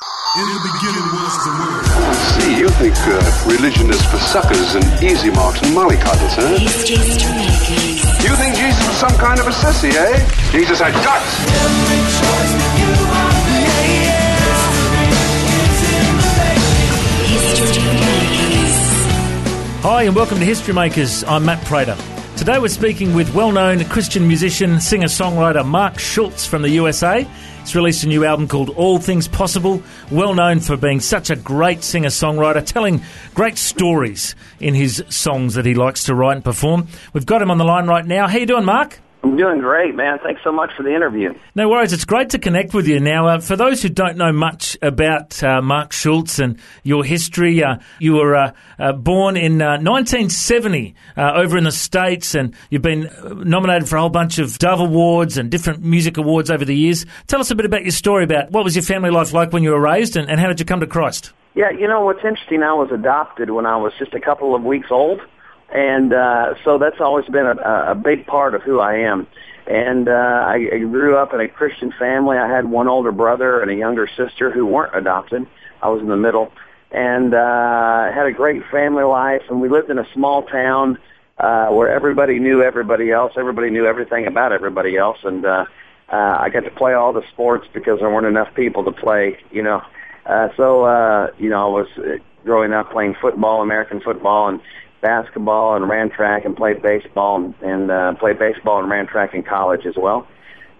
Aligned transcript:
In 0.00 0.48
the 0.48 0.60
beginning 0.72 1.06
was 1.12 1.44
the 1.44 1.50
word. 1.60 1.84
I 1.84 2.14
see, 2.40 2.56
you 2.58 2.68
think 2.80 2.96
uh, 3.04 3.20
religion 3.46 3.90
is 3.90 4.02
for 4.06 4.16
suckers 4.16 4.74
and 4.74 4.84
easy 5.02 5.30
marks 5.30 5.60
and 5.60 5.76
mollycoddles, 5.76 6.32
huh? 6.34 6.56
You 8.22 8.34
think 8.36 8.56
Jesus 8.56 8.88
was 8.88 8.96
some 8.96 9.16
kind 9.18 9.38
of 9.40 9.46
a 9.46 9.50
sissy, 9.50 9.92
eh? 9.92 10.50
Jesus 10.50 10.80
had 10.80 10.94
guts. 11.04 12.42
Hi, 19.82 20.04
and 20.04 20.16
welcome 20.16 20.38
to 20.38 20.44
History 20.44 20.72
Makers. 20.72 21.24
I'm 21.24 21.44
Matt 21.44 21.62
Prater. 21.66 21.96
Today 22.42 22.58
we're 22.58 22.66
speaking 22.66 23.14
with 23.14 23.32
well 23.36 23.52
known 23.52 23.84
Christian 23.84 24.26
musician, 24.26 24.80
singer 24.80 25.06
songwriter 25.06 25.64
Mark 25.64 26.00
Schultz 26.00 26.44
from 26.44 26.62
the 26.62 26.70
USA. 26.70 27.24
He's 27.60 27.76
released 27.76 28.02
a 28.02 28.08
new 28.08 28.24
album 28.24 28.48
called 28.48 28.70
All 28.70 28.98
Things 28.98 29.28
Possible, 29.28 29.80
well 30.10 30.34
known 30.34 30.58
for 30.58 30.76
being 30.76 30.98
such 30.98 31.30
a 31.30 31.36
great 31.36 31.84
singer 31.84 32.08
songwriter, 32.08 32.66
telling 32.66 33.00
great 33.34 33.58
stories 33.58 34.34
in 34.58 34.74
his 34.74 35.04
songs 35.08 35.54
that 35.54 35.64
he 35.64 35.74
likes 35.74 36.02
to 36.06 36.16
write 36.16 36.34
and 36.34 36.44
perform. 36.44 36.88
We've 37.12 37.24
got 37.24 37.42
him 37.42 37.52
on 37.52 37.58
the 37.58 37.64
line 37.64 37.86
right 37.86 38.04
now. 38.04 38.26
How 38.26 38.38
you 38.38 38.46
doing, 38.46 38.64
Mark? 38.64 38.98
I'm 39.24 39.36
doing 39.36 39.60
great, 39.60 39.94
man. 39.94 40.18
Thanks 40.20 40.40
so 40.42 40.50
much 40.50 40.70
for 40.76 40.82
the 40.82 40.94
interview. 40.94 41.32
No 41.54 41.68
worries. 41.68 41.92
It's 41.92 42.04
great 42.04 42.30
to 42.30 42.40
connect 42.40 42.74
with 42.74 42.88
you. 42.88 42.98
Now, 42.98 43.28
uh, 43.28 43.40
for 43.40 43.54
those 43.54 43.80
who 43.80 43.88
don't 43.88 44.16
know 44.16 44.32
much 44.32 44.76
about 44.82 45.40
uh, 45.44 45.62
Mark 45.62 45.92
Schultz 45.92 46.40
and 46.40 46.58
your 46.82 47.04
history, 47.04 47.62
uh, 47.62 47.76
you 48.00 48.14
were 48.14 48.34
uh, 48.34 48.52
uh, 48.80 48.92
born 48.92 49.36
in 49.36 49.62
uh, 49.62 49.78
1970 49.78 50.96
over 51.16 51.56
in 51.56 51.64
the 51.64 51.70
States, 51.70 52.34
and 52.34 52.54
you've 52.68 52.82
been 52.82 53.08
nominated 53.44 53.88
for 53.88 53.96
a 53.96 54.00
whole 54.00 54.10
bunch 54.10 54.38
of 54.38 54.58
Dove 54.58 54.80
Awards 54.80 55.38
and 55.38 55.50
different 55.50 55.84
music 55.84 56.16
awards 56.16 56.50
over 56.50 56.64
the 56.64 56.76
years. 56.76 57.06
Tell 57.28 57.40
us 57.40 57.50
a 57.52 57.54
bit 57.54 57.64
about 57.64 57.82
your 57.82 57.92
story 57.92 58.24
about 58.24 58.50
what 58.50 58.64
was 58.64 58.74
your 58.74 58.82
family 58.82 59.10
life 59.10 59.32
like 59.32 59.52
when 59.52 59.62
you 59.62 59.70
were 59.70 59.80
raised, 59.80 60.16
and, 60.16 60.28
and 60.28 60.40
how 60.40 60.48
did 60.48 60.58
you 60.58 60.66
come 60.66 60.80
to 60.80 60.86
Christ? 60.86 61.32
Yeah, 61.54 61.70
you 61.70 61.86
know 61.86 62.00
what's 62.00 62.24
interesting? 62.24 62.62
I 62.62 62.72
was 62.72 62.90
adopted 62.92 63.50
when 63.50 63.66
I 63.66 63.76
was 63.76 63.92
just 63.98 64.14
a 64.14 64.20
couple 64.20 64.56
of 64.56 64.64
weeks 64.64 64.88
old 64.90 65.20
and 65.72 66.12
uh, 66.12 66.54
so 66.64 66.78
that's 66.78 67.00
always 67.00 67.26
been 67.26 67.46
a, 67.46 67.90
a 67.90 67.94
big 67.94 68.26
part 68.26 68.54
of 68.54 68.62
who 68.62 68.80
I 68.80 68.96
am. 68.98 69.26
And 69.66 70.08
uh, 70.08 70.12
I, 70.12 70.68
I 70.72 70.78
grew 70.78 71.16
up 71.16 71.32
in 71.32 71.40
a 71.40 71.48
Christian 71.48 71.92
family. 71.98 72.36
I 72.36 72.48
had 72.48 72.68
one 72.68 72.88
older 72.88 73.12
brother 73.12 73.60
and 73.60 73.70
a 73.70 73.74
younger 73.74 74.08
sister 74.16 74.50
who 74.50 74.66
weren't 74.66 74.94
adopted. 74.94 75.46
I 75.80 75.88
was 75.88 76.00
in 76.00 76.08
the 76.08 76.16
middle, 76.16 76.52
and 76.90 77.32
uh, 77.32 78.12
had 78.12 78.26
a 78.26 78.32
great 78.32 78.62
family 78.70 79.04
life. 79.04 79.42
And 79.48 79.60
we 79.60 79.68
lived 79.68 79.90
in 79.90 79.98
a 79.98 80.06
small 80.12 80.42
town 80.42 80.98
uh, 81.38 81.68
where 81.68 81.88
everybody 81.88 82.38
knew 82.38 82.62
everybody 82.62 83.10
else. 83.10 83.32
Everybody 83.36 83.70
knew 83.70 83.86
everything 83.86 84.26
about 84.26 84.52
everybody 84.52 84.96
else, 84.96 85.18
and 85.24 85.44
uh, 85.44 85.64
uh, 86.12 86.36
I 86.40 86.50
got 86.50 86.60
to 86.60 86.70
play 86.70 86.92
all 86.92 87.12
the 87.12 87.26
sports 87.32 87.66
because 87.72 88.00
there 88.00 88.10
weren't 88.10 88.26
enough 88.26 88.54
people 88.54 88.84
to 88.84 88.92
play. 88.92 89.38
You 89.50 89.62
know, 89.62 89.82
uh, 90.26 90.48
so 90.56 90.84
uh, 90.84 91.30
you 91.38 91.48
know 91.48 91.66
I 91.66 91.80
was 91.80 91.88
uh, 91.98 92.18
growing 92.44 92.72
up 92.72 92.92
playing 92.92 93.16
football, 93.20 93.62
American 93.62 94.00
football, 94.00 94.48
and 94.48 94.60
basketball 95.02 95.76
and 95.76 95.86
ran 95.88 96.08
track 96.08 96.46
and 96.46 96.56
played 96.56 96.80
baseball 96.80 97.36
and, 97.36 97.54
and 97.60 97.90
uh, 97.90 98.14
played 98.14 98.38
baseball 98.38 98.80
and 98.80 98.88
ran 98.90 99.06
track 99.06 99.34
in 99.34 99.42
college 99.42 99.84
as 99.84 99.96
well. 99.96 100.26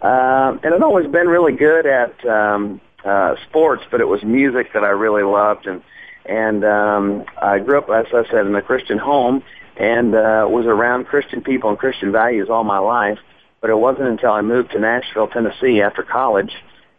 Uh, 0.01 0.57
and 0.63 0.75
I'd 0.75 0.83
always 0.83 1.07
been 1.11 1.29
really 1.29 1.53
good 1.53 1.87
at 1.87 2.25
um, 2.25 2.81
uh, 3.05 3.35
sports, 3.49 3.83
but 3.91 4.01
it 4.01 4.09
was 4.09 4.23
music 4.23 4.73
that 4.73 4.83
I 4.83 4.91
really 4.91 5.23
loved. 5.23 5.67
And 5.67 5.83
and 6.25 6.65
um, 6.65 7.25
I 7.41 7.59
grew 7.59 7.79
up, 7.79 7.91
as 7.91 8.07
I 8.15 8.25
said, 8.31 8.47
in 8.47 8.55
a 8.55 8.63
Christian 8.63 8.97
home 8.97 9.43
and 9.77 10.15
uh, 10.15 10.47
was 10.49 10.67
around 10.67 11.07
Christian 11.07 11.43
people 11.43 11.71
and 11.71 11.79
Christian 11.79 12.13
values 12.13 12.49
all 12.49 12.65
my 12.65 12.79
life. 12.79 13.19
But 13.61 13.71
it 13.71 13.77
wasn't 13.77 14.09
until 14.09 14.33
I 14.33 14.41
moved 14.43 14.73
to 14.73 14.81
Nashville, 14.81 15.29
Tennessee, 15.29 15.81
after 15.81 16.03
college, 16.03 16.53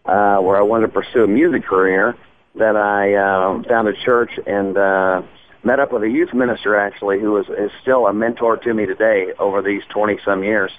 uh, 0.06 0.38
where 0.38 0.58
I 0.58 0.62
wanted 0.62 0.88
to 0.88 0.94
pursue 0.94 1.24
a 1.24 1.28
music 1.28 1.66
career, 1.66 2.16
that 2.56 2.76
I 2.76 3.14
uh, 3.16 3.64
found 3.64 3.88
a 3.88 3.94
church 3.94 4.32
and 4.46 4.78
uh, 4.78 5.22
met 5.64 5.80
up 5.80 5.92
with 5.92 6.04
a 6.04 6.10
youth 6.10 6.34
minister 6.34 6.76
actually 6.76 7.20
who 7.20 7.38
is, 7.38 7.48
is 7.50 7.72
still 7.82 8.08
a 8.08 8.14
mentor 8.14 8.58
to 8.58 8.74
me 8.74 8.86
today 8.86 9.28
over 9.40 9.62
these 9.62 9.82
20 9.90 10.20
some 10.26 10.44
years 10.44 10.72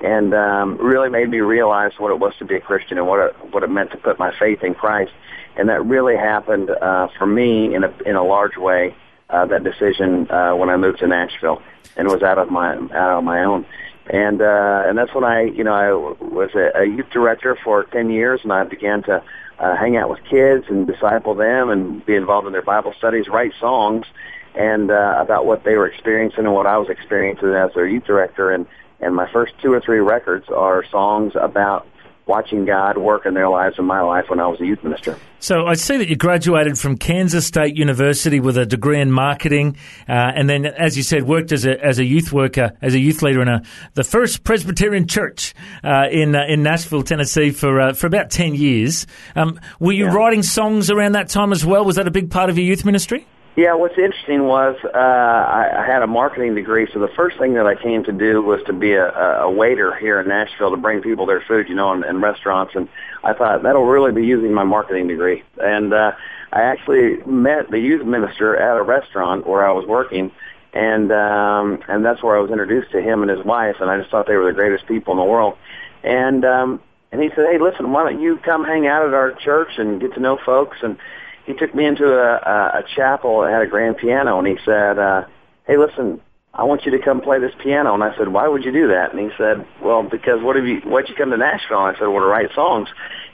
and 0.00 0.34
um, 0.34 0.76
really 0.76 1.08
made 1.08 1.30
me 1.30 1.40
realize 1.40 1.92
what 1.98 2.10
it 2.10 2.18
was 2.18 2.34
to 2.38 2.44
be 2.44 2.56
a 2.56 2.60
Christian 2.60 2.98
and 2.98 3.06
what 3.06 3.30
it, 3.30 3.36
what 3.52 3.62
it 3.62 3.70
meant 3.70 3.92
to 3.92 3.96
put 3.96 4.18
my 4.18 4.32
faith 4.38 4.62
in 4.62 4.74
Christ. 4.74 5.12
And 5.56 5.70
that 5.70 5.84
really 5.86 6.16
happened 6.16 6.68
uh, 6.68 7.08
for 7.16 7.26
me 7.26 7.74
in 7.74 7.82
a, 7.82 7.94
in 8.04 8.14
a 8.14 8.22
large 8.22 8.58
way, 8.58 8.94
uh, 9.30 9.46
that 9.46 9.64
decision 9.64 10.30
uh, 10.30 10.54
when 10.54 10.68
I 10.68 10.76
moved 10.76 10.98
to 10.98 11.06
Nashville 11.06 11.62
and 11.96 12.08
was 12.08 12.22
out 12.22 12.38
of 12.38 12.50
my, 12.50 12.74
out 12.74 13.18
of 13.18 13.24
my 13.24 13.42
own. 13.42 13.64
And, 14.08 14.42
uh, 14.42 14.82
and 14.86 14.98
that's 14.98 15.14
when 15.14 15.24
I, 15.24 15.44
you 15.44 15.64
know, 15.64 15.72
I 15.72 15.92
was 16.22 16.50
a, 16.54 16.82
a 16.82 16.84
youth 16.84 17.08
director 17.10 17.56
for 17.64 17.84
10 17.84 18.10
years 18.10 18.40
and 18.42 18.52
I 18.52 18.64
began 18.64 19.02
to 19.04 19.22
uh, 19.58 19.76
hang 19.76 19.96
out 19.96 20.10
with 20.10 20.22
kids 20.24 20.66
and 20.68 20.86
disciple 20.86 21.34
them 21.34 21.70
and 21.70 22.04
be 22.04 22.14
involved 22.14 22.46
in 22.46 22.52
their 22.52 22.62
Bible 22.62 22.92
studies, 22.96 23.28
write 23.28 23.52
songs 23.58 24.06
and 24.54 24.90
uh, 24.90 25.16
about 25.18 25.46
what 25.46 25.64
they 25.64 25.76
were 25.76 25.86
experiencing 25.86 26.44
and 26.44 26.54
what 26.54 26.66
I 26.66 26.78
was 26.78 26.88
experiencing 26.88 27.50
as 27.50 27.72
their 27.74 27.86
youth 27.86 28.04
director. 28.04 28.50
And, 28.50 28.66
and 29.00 29.14
my 29.14 29.30
first 29.30 29.54
two 29.60 29.72
or 29.72 29.80
three 29.80 30.00
records 30.00 30.48
are 30.48 30.84
songs 30.90 31.34
about 31.36 31.86
watching 32.26 32.64
God 32.64 32.98
work 32.98 33.24
in 33.24 33.34
their 33.34 33.48
lives 33.48 33.78
and 33.78 33.86
my 33.86 34.00
life 34.00 34.24
when 34.28 34.40
I 34.40 34.48
was 34.48 34.60
a 34.60 34.66
youth 34.66 34.82
minister. 34.82 35.16
So 35.38 35.66
I 35.66 35.74
see 35.74 35.96
that 35.98 36.08
you 36.08 36.16
graduated 36.16 36.78
from 36.78 36.96
Kansas 36.96 37.46
State 37.46 37.76
University 37.76 38.40
with 38.40 38.58
a 38.58 38.66
degree 38.66 39.00
in 39.00 39.12
marketing, 39.12 39.76
uh, 40.08 40.12
and 40.12 40.50
then, 40.50 40.66
as 40.66 40.96
you 40.96 41.02
said, 41.02 41.22
worked 41.24 41.52
as 41.52 41.64
a 41.64 41.82
as 41.84 41.98
a 41.98 42.04
youth 42.04 42.32
worker, 42.32 42.72
as 42.82 42.94
a 42.94 42.98
youth 42.98 43.22
leader 43.22 43.42
in 43.42 43.48
a 43.48 43.62
the 43.94 44.04
First 44.04 44.44
Presbyterian 44.44 45.06
Church 45.06 45.54
uh, 45.84 46.06
in 46.10 46.34
uh, 46.34 46.44
in 46.48 46.62
Nashville, 46.62 47.02
Tennessee, 47.02 47.50
for 47.50 47.80
uh, 47.80 47.92
for 47.92 48.06
about 48.06 48.30
ten 48.30 48.54
years. 48.54 49.06
Um, 49.36 49.60
were 49.78 49.92
you 49.92 50.06
yeah. 50.06 50.14
writing 50.14 50.42
songs 50.42 50.90
around 50.90 51.12
that 51.12 51.28
time 51.28 51.52
as 51.52 51.64
well? 51.64 51.84
Was 51.84 51.96
that 51.96 52.08
a 52.08 52.10
big 52.10 52.30
part 52.30 52.50
of 52.50 52.58
your 52.58 52.66
youth 52.66 52.84
ministry? 52.84 53.26
Yeah, 53.56 53.72
what's 53.72 53.96
interesting 53.96 54.44
was 54.44 54.76
uh, 54.84 54.98
I, 54.98 55.82
had 55.86 56.02
a 56.02 56.06
marketing 56.06 56.54
degree, 56.54 56.86
so 56.92 56.98
the 56.98 57.08
first 57.16 57.38
thing 57.38 57.54
that 57.54 57.66
I 57.66 57.74
came 57.74 58.04
to 58.04 58.12
do 58.12 58.42
was 58.42 58.60
to 58.66 58.74
be 58.74 58.92
a, 58.92 59.08
a 59.08 59.50
waiter 59.50 59.96
here 59.96 60.20
in 60.20 60.28
Nashville 60.28 60.72
to 60.72 60.76
bring 60.76 61.00
people 61.00 61.24
their 61.24 61.40
food, 61.40 61.66
you 61.66 61.74
know, 61.74 61.90
in, 61.94 62.04
in 62.04 62.20
restaurants. 62.20 62.74
And 62.74 62.86
I 63.24 63.32
thought 63.32 63.62
that'll 63.62 63.86
really 63.86 64.12
be 64.12 64.26
using 64.26 64.52
my 64.52 64.64
marketing 64.64 65.08
degree. 65.08 65.42
And 65.56 65.94
uh, 65.94 66.12
I 66.52 66.60
actually 66.64 67.16
met 67.24 67.70
the 67.70 67.78
youth 67.78 68.04
minister 68.04 68.58
at 68.58 68.76
a 68.76 68.82
restaurant 68.82 69.46
where 69.46 69.66
I 69.66 69.72
was 69.72 69.86
working, 69.86 70.32
and 70.74 71.10
um, 71.10 71.82
and 71.88 72.04
that's 72.04 72.22
where 72.22 72.36
I 72.36 72.40
was 72.40 72.50
introduced 72.50 72.92
to 72.92 73.00
him 73.00 73.22
and 73.22 73.30
his 73.30 73.42
wife. 73.42 73.76
And 73.80 73.88
I 73.90 73.98
just 73.98 74.10
thought 74.10 74.26
they 74.26 74.36
were 74.36 74.44
the 74.44 74.52
greatest 74.52 74.86
people 74.86 75.14
in 75.14 75.18
the 75.18 75.24
world. 75.24 75.56
And 76.04 76.44
um, 76.44 76.82
and 77.10 77.22
he 77.22 77.30
said, 77.30 77.46
hey, 77.50 77.58
listen, 77.58 77.90
why 77.90 78.10
don't 78.10 78.20
you 78.20 78.36
come 78.36 78.64
hang 78.64 78.86
out 78.86 79.08
at 79.08 79.14
our 79.14 79.32
church 79.32 79.78
and 79.78 79.98
get 79.98 80.12
to 80.12 80.20
know 80.20 80.38
folks 80.44 80.76
and 80.82 80.98
he 81.46 81.54
took 81.54 81.74
me 81.74 81.86
into 81.86 82.06
a, 82.06 82.36
a, 82.36 82.78
a 82.80 82.84
chapel 82.94 83.42
that 83.42 83.52
had 83.52 83.62
a 83.62 83.66
grand 83.66 83.96
piano, 83.96 84.38
and 84.38 84.46
he 84.46 84.56
said, 84.64 84.98
uh, 84.98 85.24
"Hey, 85.66 85.76
listen, 85.76 86.20
I 86.52 86.64
want 86.64 86.84
you 86.84 86.90
to 86.90 86.98
come 86.98 87.20
play 87.20 87.38
this 87.38 87.54
piano." 87.62 87.94
And 87.94 88.02
I 88.02 88.16
said, 88.18 88.28
"Why 88.28 88.48
would 88.48 88.64
you 88.64 88.72
do 88.72 88.88
that?" 88.88 89.12
And 89.12 89.20
he 89.20 89.30
said, 89.38 89.64
"Well, 89.80 90.02
because 90.02 90.42
what 90.42 90.56
have 90.56 90.66
you? 90.66 90.80
Why'd 90.80 91.08
you 91.08 91.14
come 91.14 91.30
to 91.30 91.36
Nashville?" 91.36 91.86
And 91.86 91.96
I 91.96 91.98
said, 91.98 92.08
"Well, 92.08 92.20
to 92.20 92.26
write 92.26 92.52
songs." 92.52 92.88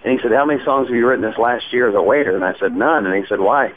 And 0.05 0.12
he 0.12 0.22
said, 0.22 0.31
"How 0.31 0.45
many 0.45 0.62
songs 0.62 0.89
have 0.89 0.97
you 0.97 1.06
written 1.06 1.25
this 1.25 1.39
last 1.39 1.72
year 1.72 1.89
as 1.89 1.95
a 1.95 2.03
waiter?" 2.03 2.37
And 2.37 2.45
I 2.45 2.55
said, 2.61 2.77
"None." 2.77 3.06
And 3.06 3.15
he 3.15 3.27
said, 3.28 3.41
"Why?" 3.41 3.72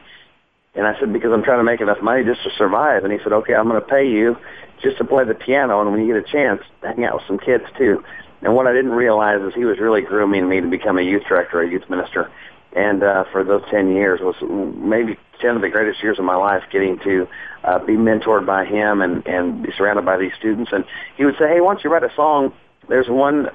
And 0.75 0.85
I 0.85 0.99
said, 0.99 1.13
"Because 1.13 1.31
I'm 1.31 1.43
trying 1.43 1.59
to 1.59 1.63
make 1.63 1.79
enough 1.79 2.01
money 2.01 2.25
just 2.25 2.43
to 2.43 2.49
survive." 2.57 3.05
And 3.05 3.13
he 3.13 3.19
said, 3.23 3.31
"Okay, 3.31 3.55
I'm 3.55 3.69
going 3.69 3.81
to 3.81 3.87
pay 3.87 4.05
you 4.05 4.35
just 4.83 4.97
to 4.97 5.05
play 5.05 5.23
the 5.23 5.33
piano, 5.33 5.79
and 5.79 5.91
when 5.91 6.05
you 6.05 6.13
get 6.13 6.21
a 6.21 6.29
chance, 6.29 6.61
hang 6.83 7.05
out 7.05 7.15
with 7.15 7.23
some 7.25 7.39
kids 7.39 7.63
too." 7.77 8.03
And 8.41 8.53
what 8.53 8.67
I 8.67 8.73
didn't 8.73 8.91
realize 8.91 9.41
is 9.41 9.53
he 9.55 9.63
was 9.63 9.79
really 9.79 10.01
grooming 10.01 10.47
me 10.49 10.59
to 10.59 10.67
become 10.67 10.99
a 10.99 11.01
youth 11.01 11.23
director, 11.23 11.61
a 11.61 11.69
youth 11.69 11.89
minister 11.89 12.29
and 12.75 13.03
uh, 13.03 13.23
for 13.31 13.43
those 13.43 13.63
10 13.71 13.95
years 13.95 14.19
was 14.19 14.35
maybe 14.41 15.17
10 15.39 15.55
of 15.55 15.61
the 15.61 15.69
greatest 15.69 16.03
years 16.03 16.19
of 16.19 16.25
my 16.25 16.35
life 16.35 16.63
getting 16.71 16.99
to 16.99 17.27
uh, 17.63 17.79
be 17.79 17.93
mentored 17.93 18.45
by 18.45 18.65
him 18.65 19.01
and, 19.01 19.25
and 19.25 19.63
be 19.63 19.71
surrounded 19.77 20.05
by 20.05 20.17
these 20.17 20.33
students. 20.37 20.71
And 20.73 20.83
he 21.17 21.25
would 21.25 21.35
say, 21.37 21.47
hey, 21.47 21.61
why 21.61 21.73
don't 21.73 21.83
you 21.83 21.89
write 21.89 22.03
a 22.03 22.13
song? 22.15 22.53
There's 22.89 23.07
one 23.07 23.47
uh, 23.47 23.51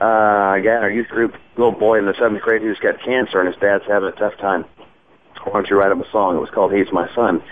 guy 0.56 0.58
in 0.58 0.82
our 0.82 0.90
youth 0.90 1.08
group, 1.08 1.34
little 1.56 1.78
boy 1.78 1.98
in 1.98 2.06
the 2.06 2.14
seventh 2.14 2.42
grade 2.42 2.62
who's 2.62 2.78
got 2.78 3.00
cancer 3.02 3.38
and 3.38 3.46
his 3.46 3.60
dad's 3.60 3.84
having 3.86 4.08
a 4.08 4.12
tough 4.12 4.36
time. 4.38 4.64
Why 5.44 5.52
don't 5.52 5.68
you 5.68 5.78
write 5.78 5.92
him 5.92 6.00
a 6.00 6.10
song? 6.10 6.36
It 6.36 6.40
was 6.40 6.50
called 6.50 6.72
He's 6.72 6.90
My 6.90 7.12
Son. 7.14 7.42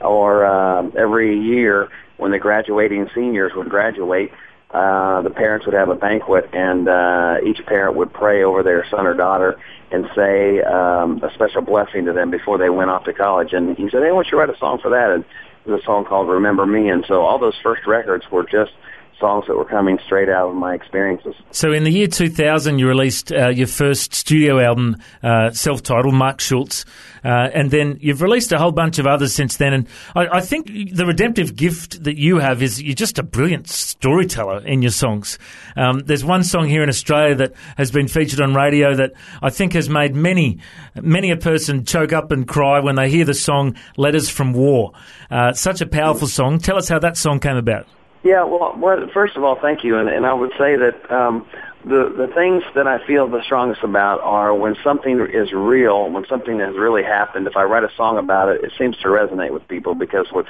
Or 0.00 0.44
uh, 0.44 0.88
every 0.96 1.38
year 1.38 1.88
when 2.18 2.30
the 2.30 2.38
graduating 2.38 3.08
seniors 3.14 3.52
would 3.54 3.68
graduate, 3.68 4.30
uh, 4.74 5.22
the 5.22 5.30
parents 5.30 5.64
would 5.66 5.74
have 5.74 5.88
a 5.88 5.94
banquet, 5.94 6.50
and 6.52 6.88
uh, 6.88 7.36
each 7.46 7.64
parent 7.64 7.96
would 7.96 8.12
pray 8.12 8.42
over 8.42 8.64
their 8.64 8.84
son 8.90 9.06
or 9.06 9.14
daughter 9.14 9.56
and 9.92 10.04
say 10.16 10.60
um, 10.62 11.22
a 11.22 11.32
special 11.32 11.62
blessing 11.62 12.04
to 12.06 12.12
them 12.12 12.28
before 12.28 12.58
they 12.58 12.68
went 12.68 12.90
off 12.90 13.04
to 13.04 13.12
college. 13.12 13.52
And 13.52 13.76
he 13.76 13.88
said, 13.88 14.02
"Hey, 14.02 14.10
why 14.10 14.24
don't 14.24 14.32
you 14.32 14.38
write 14.38 14.50
a 14.50 14.58
song 14.58 14.80
for 14.82 14.90
that?" 14.90 15.10
And 15.10 15.24
it 15.64 15.70
was 15.70 15.80
a 15.80 15.84
song 15.84 16.04
called 16.04 16.28
"Remember 16.28 16.66
Me." 16.66 16.88
And 16.88 17.04
so 17.06 17.22
all 17.22 17.38
those 17.38 17.54
first 17.62 17.86
records 17.86 18.24
were 18.32 18.42
just 18.42 18.72
songs 19.18 19.44
that 19.48 19.56
were 19.56 19.64
coming 19.64 19.98
straight 20.04 20.28
out 20.28 20.50
of 20.50 20.54
my 20.56 20.74
experiences. 20.74 21.34
So, 21.50 21.72
in 21.72 21.84
the 21.84 21.90
year 21.90 22.06
2000, 22.06 22.78
you 22.78 22.86
released 22.86 23.32
uh, 23.32 23.48
your 23.48 23.66
first 23.66 24.14
studio 24.14 24.60
album, 24.60 24.96
uh, 25.22 25.50
self-titled, 25.50 26.14
Mark 26.14 26.40
Schultz, 26.40 26.84
uh, 27.24 27.48
and 27.54 27.70
then 27.70 27.98
you've 28.00 28.22
released 28.22 28.52
a 28.52 28.58
whole 28.58 28.72
bunch 28.72 28.98
of 28.98 29.06
others 29.06 29.34
since 29.34 29.56
then. 29.56 29.72
And 29.72 29.88
I, 30.14 30.26
I, 30.26 30.40
think 30.40 30.66
the 30.92 31.06
redemptive 31.06 31.56
gift 31.56 32.04
that 32.04 32.18
you 32.18 32.38
have 32.38 32.62
is 32.62 32.82
you're 32.82 32.94
just 32.94 33.18
a 33.18 33.22
brilliant 33.22 33.68
storyteller 33.68 34.64
in 34.66 34.82
your 34.82 34.90
songs. 34.90 35.38
Um, 35.76 36.00
there's 36.00 36.24
one 36.24 36.44
song 36.44 36.68
here 36.68 36.82
in 36.82 36.88
Australia 36.88 37.34
that 37.36 37.54
has 37.76 37.90
been 37.90 38.08
featured 38.08 38.40
on 38.40 38.54
radio 38.54 38.94
that 38.94 39.12
I 39.42 39.50
think 39.50 39.72
has 39.72 39.88
made 39.88 40.14
many, 40.14 40.58
many 40.94 41.30
a 41.30 41.36
person 41.36 41.84
choke 41.84 42.12
up 42.12 42.30
and 42.30 42.46
cry 42.46 42.80
when 42.80 42.96
they 42.96 43.08
hear 43.08 43.24
the 43.24 43.34
song 43.34 43.76
"Letters 43.96 44.28
from 44.28 44.52
War." 44.52 44.92
Uh, 45.30 45.52
such 45.52 45.80
a 45.80 45.86
powerful 45.86 46.28
song. 46.28 46.58
Tell 46.58 46.76
us 46.76 46.88
how 46.88 46.98
that 46.98 47.16
song 47.16 47.40
came 47.40 47.56
about. 47.56 47.86
Yeah, 48.24 48.44
well, 48.44 48.74
well 48.78 49.06
first 49.12 49.36
of 49.36 49.44
all, 49.44 49.58
thank 49.60 49.84
you, 49.84 49.98
and, 49.98 50.08
and 50.08 50.24
I 50.24 50.32
would 50.32 50.52
say 50.58 50.76
that 50.76 51.12
um, 51.12 51.46
the 51.84 52.12
the 52.16 52.32
things 52.34 52.64
that 52.74 52.86
I 52.86 53.06
feel 53.06 53.28
the 53.28 53.42
strongest 53.44 53.82
about 53.84 54.22
are 54.22 54.54
when 54.54 54.76
something 54.82 55.20
is 55.30 55.52
real, 55.52 56.10
when 56.10 56.24
something 56.26 56.58
has 56.58 56.74
really 56.74 57.02
happened. 57.02 57.46
If 57.46 57.56
I 57.56 57.64
write 57.64 57.84
a 57.84 57.90
song 57.96 58.16
about 58.16 58.48
it, 58.48 58.64
it 58.64 58.72
seems 58.78 58.96
to 58.98 59.08
resonate 59.08 59.52
with 59.52 59.68
people 59.68 59.94
because 59.94 60.26
what's 60.32 60.48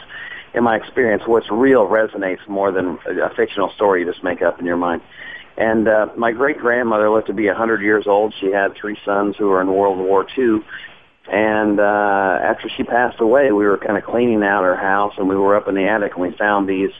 in 0.54 0.62
my 0.62 0.76
experience, 0.76 1.24
what's 1.26 1.50
real 1.50 1.88
resonates 1.88 2.46
more 2.48 2.70
than 2.70 2.96
a, 3.06 3.34
fictional 3.34 3.72
story 3.72 4.02
you 4.02 4.06
just 4.10 4.22
make 4.22 4.40
up 4.40 4.60
in 4.60 4.66
your 4.66 4.76
mind. 4.76 5.02
And 5.56 5.88
uh, 5.88 6.06
my 6.16 6.30
great 6.30 6.58
grandmother 6.58 7.10
lived 7.10 7.26
to 7.26 7.32
be 7.32 7.48
a 7.48 7.54
hundred 7.54 7.82
years 7.82 8.06
old. 8.06 8.34
She 8.40 8.52
had 8.52 8.76
three 8.76 8.96
sons 9.04 9.34
who 9.36 9.48
were 9.48 9.60
in 9.60 9.66
World 9.66 9.98
War 9.98 10.24
II. 10.38 10.60
And 11.26 11.80
uh, 11.80 12.38
after 12.40 12.68
she 12.68 12.84
passed 12.84 13.20
away, 13.20 13.50
we 13.50 13.64
were 13.64 13.78
kind 13.78 13.96
of 13.96 14.04
cleaning 14.04 14.44
out 14.44 14.62
her 14.62 14.76
house, 14.76 15.14
and 15.16 15.28
we 15.28 15.34
were 15.34 15.56
up 15.56 15.66
in 15.66 15.74
the 15.74 15.88
attic, 15.88 16.12
and 16.12 16.22
we 16.22 16.36
found 16.36 16.68
these 16.68 16.90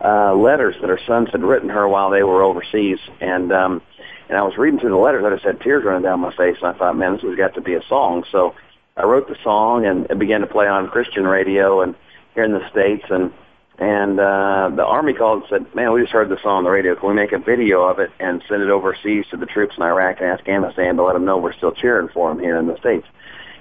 uh, 0.00 0.34
letters 0.34 0.76
that 0.80 0.88
her 0.88 1.00
sons 1.06 1.28
had 1.32 1.42
written 1.42 1.68
her 1.68 1.88
while 1.88 2.10
they 2.10 2.22
were 2.22 2.42
overseas. 2.42 2.98
And 3.20 3.52
um, 3.52 3.82
and 4.28 4.38
I 4.38 4.42
was 4.42 4.56
reading 4.56 4.80
through 4.80 4.90
the 4.90 4.96
letters, 4.96 5.24
I 5.24 5.30
just 5.30 5.44
had 5.44 5.60
tears 5.60 5.84
running 5.84 6.02
down 6.02 6.20
my 6.20 6.34
face, 6.34 6.56
and 6.62 6.74
I 6.74 6.78
thought, 6.78 6.96
man, 6.96 7.14
this 7.14 7.22
has 7.22 7.36
got 7.36 7.54
to 7.54 7.60
be 7.60 7.74
a 7.74 7.82
song. 7.88 8.24
So 8.32 8.54
I 8.96 9.04
wrote 9.04 9.28
the 9.28 9.36
song, 9.42 9.84
and 9.84 10.06
it 10.10 10.18
began 10.18 10.40
to 10.40 10.46
play 10.46 10.66
on 10.66 10.88
Christian 10.88 11.24
radio 11.26 11.82
and 11.82 11.94
here 12.34 12.44
in 12.44 12.52
the 12.52 12.68
states, 12.70 13.04
and 13.10 13.32
and 13.76 14.20
uh, 14.20 14.70
the 14.74 14.84
army 14.84 15.14
called 15.14 15.42
and 15.42 15.48
said, 15.50 15.74
"Man, 15.74 15.92
we 15.92 16.00
just 16.00 16.12
heard 16.12 16.28
the 16.28 16.40
song 16.42 16.58
on 16.58 16.64
the 16.64 16.70
radio. 16.70 16.94
Can 16.94 17.08
we 17.08 17.14
make 17.14 17.32
a 17.32 17.38
video 17.38 17.82
of 17.82 17.98
it 17.98 18.10
and 18.20 18.42
send 18.48 18.62
it 18.62 18.70
overseas 18.70 19.26
to 19.30 19.36
the 19.36 19.46
troops 19.46 19.74
in 19.76 19.82
Iraq 19.82 20.20
and 20.20 20.30
Afghanistan 20.30 20.96
to 20.96 21.02
let 21.02 21.14
them 21.14 21.24
know 21.24 21.38
we're 21.38 21.52
still 21.52 21.72
cheering 21.72 22.08
for 22.08 22.28
them 22.28 22.38
here 22.38 22.56
in 22.56 22.66
the 22.66 22.78
states?" 22.78 23.06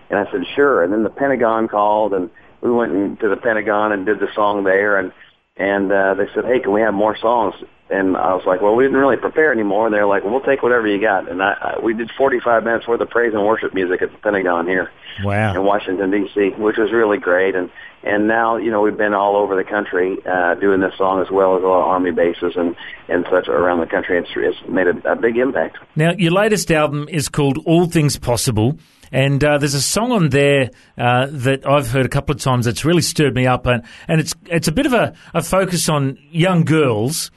And 0.10 0.20
I 0.20 0.32
said, 0.32 0.46
"Sure." 0.56 0.84
And 0.84 0.94
then 0.94 1.04
the 1.04 1.10
Pentagon 1.10 1.68
called, 1.68 2.14
and 2.14 2.30
we 2.62 2.72
went 2.72 3.20
to 3.20 3.30
the 3.30 3.38
Pentagon 3.38 3.92
and 3.92 4.06
did 4.06 4.20
the 4.20 4.32
song 4.36 4.64
there, 4.64 4.98
and 4.98 5.12
and 5.58 5.92
uh, 5.92 6.16
they 6.16 6.26
said, 6.34 6.46
"Hey, 6.46 6.60
can 6.60 6.72
we 6.72 6.82
have 6.82 6.94
more 6.94 7.16
songs?" 7.18 7.56
And 7.90 8.18
I 8.18 8.34
was 8.34 8.44
like, 8.46 8.62
"Well, 8.62 8.76
we 8.76 8.86
didn't 8.86 8.98
really 8.98 9.18
prepare 9.18 9.52
anymore." 9.52 9.86
And 9.86 9.94
they're 9.94 10.08
like, 10.08 10.24
well, 10.24 10.34
"We'll 10.34 10.42
take 10.42 10.64
whatever 10.64 10.88
you 10.88 11.00
got." 11.00 11.30
And 11.30 11.44
I, 11.44 11.76
I 11.78 11.80
we 11.80 11.94
did 11.94 12.10
45 12.18 12.64
minutes 12.64 12.88
worth 12.88 13.02
of 13.02 13.10
praise 13.10 13.34
and 13.34 13.46
worship 13.46 13.74
music 13.74 14.02
at 14.02 14.12
the 14.12 14.18
Pentagon 14.18 14.68
here, 14.68 14.90
wow, 15.24 15.54
in 15.54 15.64
Washington 15.64 16.10
D.C., 16.10 16.52
which 16.58 16.78
was 16.78 16.92
really 16.92 17.20
great. 17.20 17.56
And 17.56 17.70
and 18.02 18.28
now 18.28 18.58
you 18.58 18.72
know 18.72 18.82
we've 18.82 18.98
been 18.98 19.14
all 19.14 19.36
over 19.36 19.56
the 19.56 19.64
country 19.64 20.18
uh, 20.26 20.56
doing 20.56 20.82
this 20.82 20.98
song 20.98 21.22
as 21.22 21.30
well 21.30 21.56
as 21.56 21.64
a 21.64 21.68
lot 21.68 21.82
of 21.82 21.88
army 21.88 22.12
bases 22.12 22.54
and 22.56 22.76
and 23.08 23.26
such 23.30 23.48
around 23.48 23.80
the 23.80 23.86
country. 23.86 24.18
It's, 24.18 24.30
it's 24.36 24.68
made 24.68 24.88
a, 24.88 25.12
a 25.12 25.16
big 25.16 25.38
impact. 25.38 25.78
Now, 25.96 26.14
your 26.18 26.32
latest 26.32 26.72
album 26.72 27.08
is 27.10 27.30
called 27.30 27.60
All 27.66 27.86
Things 27.86 28.18
Possible. 28.18 28.80
And 29.14 29.44
uh, 29.44 29.60
there's 29.60 29.76
a 29.76 29.82
song 29.82 30.12
on 30.12 30.30
there 30.30 30.72
uh, 30.98 31.28
that 31.30 31.68
I've 31.68 31.92
heard 31.92 32.08
a 32.08 32.10
couple 32.10 32.34
of 32.34 32.42
times 32.42 32.66
that's 32.66 32.84
really 32.84 33.04
stirred 33.04 33.36
me 33.36 33.46
up, 33.46 33.68
and, 33.68 33.84
and 34.08 34.20
it's 34.20 34.34
it's 34.48 34.68
a 34.68 34.72
bit 34.72 34.88
of 34.88 34.94
a, 34.94 35.14
a 35.36 35.44
focus 35.44 35.88
on 35.88 36.18
young 36.32 36.66
girls, 36.66 37.30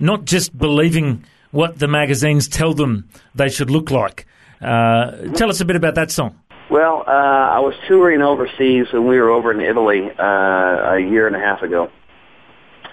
not 0.00 0.24
just 0.24 0.58
believing 0.58 1.24
what 1.52 1.78
the 1.78 1.86
magazines 1.86 2.48
tell 2.48 2.74
them 2.74 3.08
they 3.32 3.48
should 3.48 3.70
look 3.70 3.92
like. 3.92 4.26
Uh, 4.60 5.12
tell 5.34 5.48
us 5.48 5.60
a 5.60 5.64
bit 5.64 5.76
about 5.76 5.94
that 5.94 6.10
song. 6.10 6.36
Well, 6.68 7.04
uh, 7.06 7.10
I 7.10 7.60
was 7.60 7.74
touring 7.86 8.22
overseas, 8.22 8.88
and 8.92 9.06
we 9.06 9.16
were 9.16 9.30
over 9.30 9.52
in 9.52 9.60
Italy 9.60 10.10
uh, 10.18 10.94
a 10.94 10.98
year 10.98 11.28
and 11.28 11.36
a 11.36 11.40
half 11.40 11.62
ago, 11.62 11.92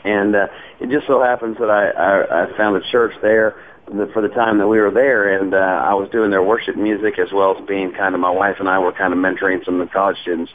and 0.03 0.35
uh, 0.35 0.47
it 0.79 0.91
just 0.91 1.07
so 1.07 1.23
happens 1.23 1.57
that 1.57 1.71
I, 1.71 1.89
I, 1.89 2.43
I 2.43 2.57
found 2.57 2.77
a 2.77 2.91
church 2.91 3.13
there 3.23 3.55
the, 3.87 4.09
for 4.13 4.21
the 4.21 4.29
time 4.29 4.57
that 4.59 4.67
we 4.67 4.79
were 4.79 4.91
there, 4.91 5.39
and 5.39 5.53
uh, 5.53 5.57
I 5.57 5.93
was 5.93 6.09
doing 6.11 6.31
their 6.31 6.43
worship 6.43 6.75
music 6.75 7.19
as 7.19 7.31
well 7.31 7.57
as 7.57 7.65
being 7.67 7.91
kind 7.93 8.15
of 8.15 8.21
my 8.21 8.29
wife 8.29 8.57
and 8.59 8.69
I 8.69 8.79
were 8.79 8.91
kind 8.91 9.13
of 9.13 9.19
mentoring 9.19 9.63
some 9.65 9.79
of 9.79 9.87
the 9.87 9.93
college 9.93 10.17
students, 10.21 10.51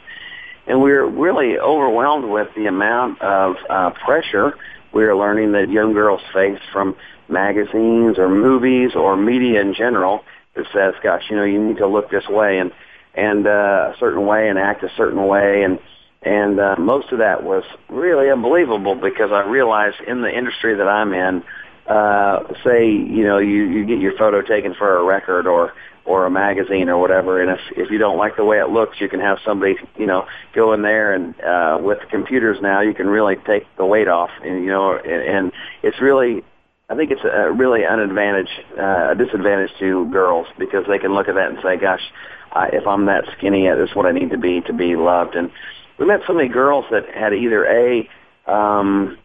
and 0.67 0.81
we 0.81 0.91
were 0.91 1.09
really 1.09 1.57
overwhelmed 1.57 2.29
with 2.29 2.47
the 2.55 2.67
amount 2.67 3.21
of 3.21 3.55
uh, 3.69 3.91
pressure 4.05 4.55
we 4.93 5.03
were 5.03 5.15
learning 5.15 5.53
that 5.53 5.69
young 5.69 5.93
girls 5.93 6.21
face 6.33 6.59
from 6.71 6.95
magazines 7.27 8.17
or 8.17 8.29
movies 8.29 8.91
or 8.95 9.17
media 9.17 9.59
in 9.59 9.73
general 9.73 10.23
that 10.55 10.65
says, 10.71 10.93
"Gosh, 11.01 11.23
you 11.29 11.35
know, 11.35 11.43
you 11.43 11.61
need 11.61 11.77
to 11.77 11.87
look 11.87 12.09
this 12.09 12.27
way 12.29 12.59
and 12.59 12.71
and 13.15 13.47
uh, 13.47 13.93
a 13.93 13.95
certain 13.99 14.25
way 14.25 14.49
and 14.49 14.59
act 14.59 14.83
a 14.83 14.91
certain 14.95 15.25
way," 15.25 15.63
and 15.63 15.79
and 16.21 16.59
uh, 16.59 16.75
most 16.77 17.11
of 17.11 17.19
that 17.19 17.43
was 17.43 17.63
really 17.89 18.29
unbelievable 18.29 18.95
because 18.95 19.31
I 19.31 19.41
realized 19.41 19.97
in 20.07 20.21
the 20.21 20.35
industry 20.35 20.75
that 20.75 20.87
I'm 20.87 21.13
in 21.13 21.43
uh, 21.87 22.43
say 22.63 22.89
you 22.89 23.23
know 23.23 23.37
you 23.37 23.63
you 23.65 23.85
get 23.85 23.99
your 23.99 24.17
photo 24.17 24.41
taken 24.41 24.73
for 24.73 24.97
a 24.97 25.03
record 25.03 25.47
or 25.47 25.73
or 26.05 26.25
a 26.25 26.31
magazine 26.31 26.89
or 26.89 26.97
whatever, 26.97 27.41
and 27.41 27.51
if 27.51 27.59
if 27.77 27.91
you 27.91 27.97
don't 27.97 28.17
like 28.17 28.35
the 28.35 28.45
way 28.45 28.59
it 28.59 28.69
looks, 28.69 28.99
you 28.99 29.09
can 29.09 29.19
have 29.19 29.37
somebody 29.45 29.75
you 29.97 30.05
know 30.05 30.25
go 30.53 30.73
in 30.73 30.81
there 30.81 31.13
and 31.13 31.39
uh, 31.41 31.77
with 31.81 31.99
the 31.99 32.05
computers 32.07 32.57
now 32.61 32.81
you 32.81 32.93
can 32.93 33.07
really 33.07 33.35
take 33.47 33.63
the 33.77 33.85
weight 33.85 34.07
off, 34.07 34.29
and 34.43 34.63
you 34.63 34.69
know 34.69 34.95
and, 34.95 35.23
and 35.23 35.51
it's 35.81 35.99
really 36.01 36.43
I 36.89 36.95
think 36.95 37.11
it's 37.11 37.23
a 37.23 37.51
really 37.51 37.83
an 37.83 37.99
advantage, 37.99 38.49
uh, 38.77 39.11
a 39.11 39.15
disadvantage 39.15 39.71
to 39.79 40.05
girls 40.11 40.47
because 40.59 40.85
they 40.87 40.99
can 40.99 41.13
look 41.13 41.27
at 41.27 41.35
that 41.35 41.49
and 41.49 41.57
say, 41.63 41.77
"Gosh, 41.77 42.03
I, 42.51 42.67
if 42.67 42.85
I'm 42.85 43.05
that 43.05 43.25
skinny, 43.37 43.67
that's 43.67 43.95
what 43.95 44.05
I 44.05 44.11
need 44.11 44.29
to 44.31 44.37
be 44.37 44.61
to 44.61 44.73
be 44.73 44.95
loved." 44.95 45.35
And 45.35 45.49
we 45.97 46.05
met 46.05 46.21
so 46.27 46.33
many 46.33 46.49
girls 46.49 46.85
that 46.91 47.09
had 47.09 47.33
either 47.33 47.65
a 47.65 48.09
um, 48.51 49.17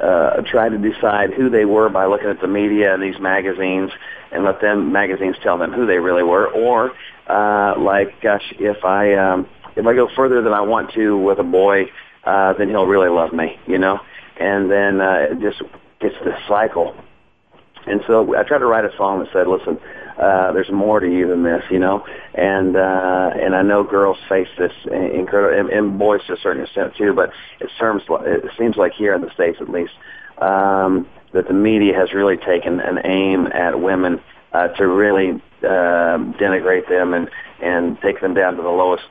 uh, 0.00 0.42
try 0.50 0.68
to 0.68 0.78
decide 0.78 1.32
who 1.34 1.50
they 1.50 1.64
were 1.64 1.88
by 1.88 2.06
looking 2.06 2.28
at 2.28 2.40
the 2.40 2.48
media 2.48 2.94
and 2.94 3.02
these 3.02 3.20
magazines 3.20 3.90
and 4.30 4.44
let 4.44 4.60
them 4.60 4.92
magazines 4.92 5.36
tell 5.42 5.58
them 5.58 5.72
who 5.72 5.86
they 5.86 5.98
really 5.98 6.22
were. 6.22 6.48
Or 6.48 6.92
uh 7.28 7.78
like 7.78 8.20
gosh 8.20 8.52
if 8.58 8.84
i 8.84 9.14
um 9.14 9.46
if 9.76 9.86
i 9.86 9.94
go 9.94 10.08
further 10.16 10.42
than 10.42 10.52
i 10.52 10.60
want 10.60 10.92
to 10.92 11.16
with 11.16 11.38
a 11.38 11.44
boy 11.44 11.84
uh 12.24 12.52
then 12.54 12.68
he'll 12.68 12.86
really 12.86 13.08
love 13.08 13.32
me 13.32 13.56
you 13.66 13.78
know? 13.78 14.00
And 14.40 14.68
then 14.70 15.00
uh 15.00 15.26
it 15.30 15.40
just 15.40 15.62
gets 16.00 16.16
this 16.24 16.34
cycle 16.48 16.96
and 17.86 18.02
so 18.06 18.36
I 18.36 18.42
tried 18.42 18.58
to 18.58 18.66
write 18.66 18.84
a 18.84 18.96
song 18.96 19.20
that 19.20 19.32
said, 19.32 19.46
"Listen, 19.46 19.78
uh, 20.18 20.52
there's 20.52 20.70
more 20.70 21.00
to 21.00 21.08
you 21.08 21.28
than 21.28 21.42
this," 21.42 21.64
you 21.70 21.78
know. 21.78 22.04
And 22.34 22.76
uh, 22.76 23.30
and 23.34 23.54
I 23.54 23.62
know 23.62 23.82
girls 23.84 24.18
face 24.28 24.48
this 24.56 24.72
incredible, 24.86 25.58
and, 25.58 25.68
and 25.70 25.98
boys 25.98 26.24
to 26.26 26.34
a 26.34 26.36
certain 26.36 26.62
extent 26.62 26.94
too. 26.96 27.12
But 27.12 27.32
it 27.60 27.70
seems 27.78 28.02
it 28.08 28.50
seems 28.58 28.76
like 28.76 28.92
here 28.92 29.14
in 29.14 29.22
the 29.22 29.30
states, 29.30 29.58
at 29.60 29.68
least, 29.68 29.92
um, 30.38 31.08
that 31.32 31.48
the 31.48 31.54
media 31.54 31.94
has 31.94 32.12
really 32.12 32.36
taken 32.36 32.80
an 32.80 33.00
aim 33.04 33.46
at 33.48 33.80
women 33.80 34.20
uh, 34.52 34.68
to 34.68 34.86
really 34.86 35.42
uh, 35.62 36.18
denigrate 36.38 36.88
them 36.88 37.14
and 37.14 37.28
and 37.60 38.00
take 38.00 38.20
them 38.20 38.34
down 38.34 38.56
to 38.56 38.62
the 38.62 38.68
lowest 38.68 39.04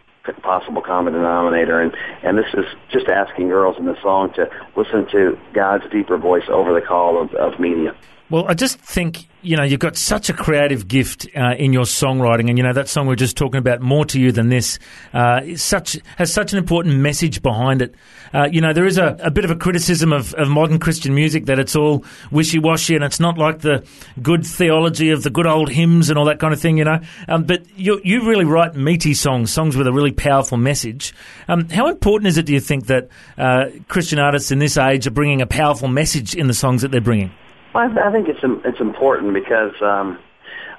possible 0.43 0.83
common 0.83 1.13
denominator 1.13 1.81
and 1.81 1.95
and 2.21 2.37
this 2.37 2.45
is 2.53 2.65
just 2.91 3.07
asking 3.07 3.47
girls 3.47 3.75
in 3.79 3.85
the 3.85 3.99
song 4.03 4.31
to 4.33 4.47
listen 4.75 5.07
to 5.11 5.37
God's 5.51 5.83
deeper 5.91 6.17
voice 6.17 6.43
over 6.47 6.73
the 6.73 6.81
call 6.81 7.19
of, 7.19 7.33
of 7.33 7.59
media. 7.59 7.95
Well, 8.31 8.45
I 8.47 8.53
just 8.53 8.79
think 8.79 9.27
you 9.41 9.57
know 9.57 9.63
you've 9.63 9.81
got 9.81 9.97
such 9.97 10.29
a 10.29 10.33
creative 10.33 10.87
gift 10.87 11.27
uh, 11.35 11.53
in 11.57 11.73
your 11.73 11.83
songwriting, 11.83 12.47
and 12.47 12.57
you 12.57 12.63
know 12.63 12.71
that 12.71 12.87
song 12.87 13.05
we 13.05 13.11
are 13.11 13.17
just 13.17 13.35
talking 13.35 13.57
about, 13.57 13.81
"More 13.81 14.05
to 14.05 14.21
You 14.21 14.31
Than 14.31 14.47
This," 14.47 14.79
uh, 15.13 15.41
such 15.57 15.97
has 16.15 16.31
such 16.31 16.53
an 16.53 16.57
important 16.57 16.95
message 16.95 17.41
behind 17.41 17.81
it. 17.81 17.93
Uh, 18.33 18.47
you 18.49 18.61
know, 18.61 18.71
there 18.71 18.85
is 18.85 18.97
a, 18.97 19.17
a 19.19 19.31
bit 19.31 19.43
of 19.43 19.51
a 19.51 19.57
criticism 19.57 20.13
of, 20.13 20.33
of, 20.35 20.47
modern 20.47 20.79
Christian 20.79 21.13
music 21.13 21.47
that 21.47 21.59
it's 21.59 21.75
all 21.75 22.05
wishy 22.31 22.57
washy 22.57 22.95
and 22.95 23.03
it's 23.03 23.19
not 23.19 23.37
like 23.37 23.59
the 23.59 23.85
good 24.21 24.47
theology 24.47 25.09
of 25.09 25.23
the 25.23 25.29
good 25.29 25.45
old 25.45 25.69
hymns 25.69 26.09
and 26.09 26.17
all 26.17 26.23
that 26.23 26.39
kind 26.39 26.53
of 26.53 26.61
thing. 26.61 26.77
You 26.77 26.85
know, 26.85 27.01
um, 27.27 27.43
but 27.43 27.65
you 27.77 27.99
you 28.05 28.25
really 28.25 28.45
write 28.45 28.75
meaty 28.75 29.13
songs, 29.13 29.51
songs 29.51 29.75
with 29.75 29.87
a 29.87 29.91
really 29.91 30.13
powerful 30.13 30.57
message. 30.57 31.13
Um, 31.49 31.67
how 31.67 31.89
important 31.89 32.29
is 32.29 32.37
it, 32.37 32.45
do 32.45 32.53
you 32.53 32.61
think, 32.61 32.85
that 32.85 33.09
uh, 33.37 33.65
Christian 33.89 34.19
artists 34.19 34.51
in 34.51 34.59
this 34.59 34.77
age 34.77 35.05
are 35.05 35.11
bringing 35.11 35.41
a 35.41 35.47
powerful 35.47 35.89
message 35.89 36.33
in 36.33 36.47
the 36.47 36.53
songs 36.53 36.81
that 36.83 36.91
they're 36.91 37.01
bringing? 37.01 37.33
Well, 37.73 37.97
I, 37.99 38.11
think 38.11 38.27
it's 38.27 38.39
it's 38.65 38.81
important 38.81 39.33
because 39.33 39.73
um, 39.81 40.19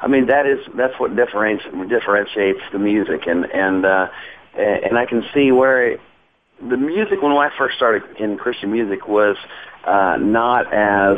I 0.00 0.08
mean 0.08 0.26
that 0.26 0.46
is 0.46 0.58
that's 0.76 0.98
what 0.98 1.16
differentiates 1.16 1.88
differentiates 1.88 2.60
the 2.72 2.78
music, 2.78 3.26
and 3.26 3.46
and 3.46 3.86
uh, 3.86 4.08
and 4.54 4.98
I 4.98 5.06
can 5.06 5.24
see 5.32 5.52
where 5.52 5.98
the 6.60 6.76
music 6.76 7.22
when 7.22 7.32
I 7.32 7.50
first 7.56 7.76
started 7.76 8.02
in 8.18 8.36
Christian 8.36 8.70
music 8.70 9.08
was 9.08 9.36
uh, 9.86 10.16
not 10.20 10.72
as 10.72 11.16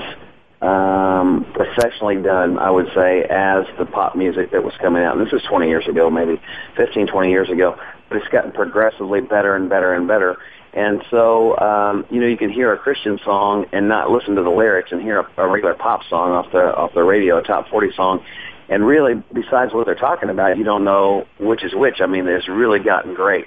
um, 0.64 1.44
professionally 1.52 2.16
done, 2.16 2.58
I 2.58 2.70
would 2.70 2.88
say, 2.94 3.24
as 3.24 3.66
the 3.78 3.84
pop 3.84 4.16
music 4.16 4.50
that 4.52 4.64
was 4.64 4.72
coming 4.80 5.02
out. 5.02 5.16
And 5.16 5.24
this 5.24 5.32
was 5.32 5.42
20 5.42 5.68
years 5.68 5.86
ago, 5.86 6.08
maybe 6.10 6.40
15, 6.76 7.06
20 7.06 7.30
years 7.30 7.50
ago. 7.50 7.78
But 8.08 8.18
it's 8.18 8.28
gotten 8.28 8.52
progressively 8.52 9.20
better 9.20 9.54
and 9.54 9.68
better 9.68 9.92
and 9.92 10.08
better. 10.08 10.38
And 10.72 11.04
so, 11.10 11.56
um, 11.58 12.06
you 12.10 12.20
know, 12.20 12.26
you 12.26 12.36
can 12.36 12.50
hear 12.50 12.72
a 12.72 12.78
Christian 12.78 13.18
song 13.24 13.66
and 13.72 13.88
not 13.88 14.10
listen 14.10 14.34
to 14.36 14.42
the 14.42 14.50
lyrics 14.50 14.90
and 14.90 15.00
hear 15.00 15.20
a, 15.20 15.42
a 15.42 15.48
regular 15.48 15.74
pop 15.74 16.02
song 16.08 16.32
off 16.32 16.50
the 16.50 16.74
off 16.74 16.94
the 16.94 17.02
radio, 17.02 17.38
a 17.38 17.42
top 17.42 17.68
40 17.68 17.92
song, 17.94 18.24
and 18.68 18.84
really, 18.86 19.22
besides 19.32 19.72
what 19.72 19.86
they're 19.86 19.94
talking 19.94 20.30
about, 20.30 20.56
you 20.56 20.64
don't 20.64 20.84
know 20.84 21.26
which 21.38 21.62
is 21.62 21.74
which. 21.74 22.00
I 22.00 22.06
mean, 22.06 22.26
it's 22.26 22.48
really 22.48 22.80
gotten 22.80 23.14
great. 23.14 23.46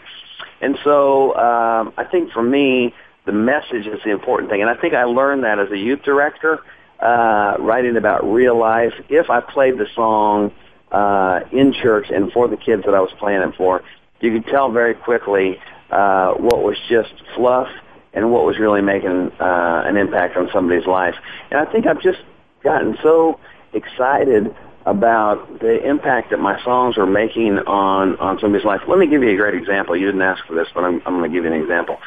And 0.61 0.77
so, 0.83 1.35
um, 1.35 1.93
I 1.97 2.05
think 2.05 2.31
for 2.31 2.43
me, 2.43 2.93
the 3.25 3.31
message 3.33 3.87
is 3.87 3.99
the 4.05 4.11
important 4.11 4.49
thing, 4.49 4.61
and 4.61 4.69
I 4.69 4.75
think 4.75 4.93
I 4.93 5.03
learned 5.03 5.43
that 5.43 5.59
as 5.59 5.69
a 5.71 5.77
youth 5.77 6.03
director, 6.03 6.61
uh, 6.99 7.55
writing 7.59 7.97
about 7.97 8.23
real 8.23 8.57
life. 8.57 8.93
If 9.09 9.29
I 9.29 9.41
played 9.41 9.77
the 9.77 9.87
song 9.95 10.51
uh, 10.91 11.41
in 11.51 11.73
church 11.73 12.07
and 12.09 12.31
for 12.31 12.47
the 12.47 12.57
kids 12.57 12.83
that 12.85 12.93
I 12.93 12.99
was 12.99 13.11
playing 13.19 13.41
it 13.41 13.55
for, 13.55 13.83
you 14.19 14.31
could 14.31 14.49
tell 14.49 14.71
very 14.71 14.95
quickly 14.95 15.59
uh, 15.91 16.33
what 16.33 16.63
was 16.63 16.77
just 16.89 17.13
fluff 17.35 17.67
and 18.13 18.31
what 18.31 18.45
was 18.45 18.57
really 18.57 18.81
making 18.81 19.31
uh, 19.39 19.83
an 19.85 19.97
impact 19.97 20.37
on 20.37 20.49
somebody's 20.51 20.87
life. 20.87 21.15
And 21.51 21.59
I 21.59 21.71
think 21.71 21.85
I've 21.85 22.01
just 22.01 22.19
gotten 22.63 22.97
so 23.03 23.39
excited 23.73 24.55
about 24.85 25.59
the 25.59 25.85
impact 25.85 26.29
that 26.31 26.39
my 26.39 26.61
songs 26.63 26.97
are 26.97 27.05
making 27.05 27.59
on 27.59 28.17
on 28.17 28.39
somebody's 28.39 28.65
life. 28.65 28.81
Let 28.87 28.97
me 28.97 29.05
give 29.05 29.21
you 29.21 29.29
a 29.29 29.35
great 29.35 29.53
example. 29.53 29.95
You 29.97 30.05
didn't 30.05 30.21
ask 30.21 30.45
for 30.45 30.55
this, 30.55 30.67
but 30.73 30.83
I'm, 30.83 31.01
I'm 31.05 31.17
going 31.17 31.29
to 31.29 31.35
give 31.35 31.43
you 31.43 31.53
an 31.53 31.61
example. 31.61 31.99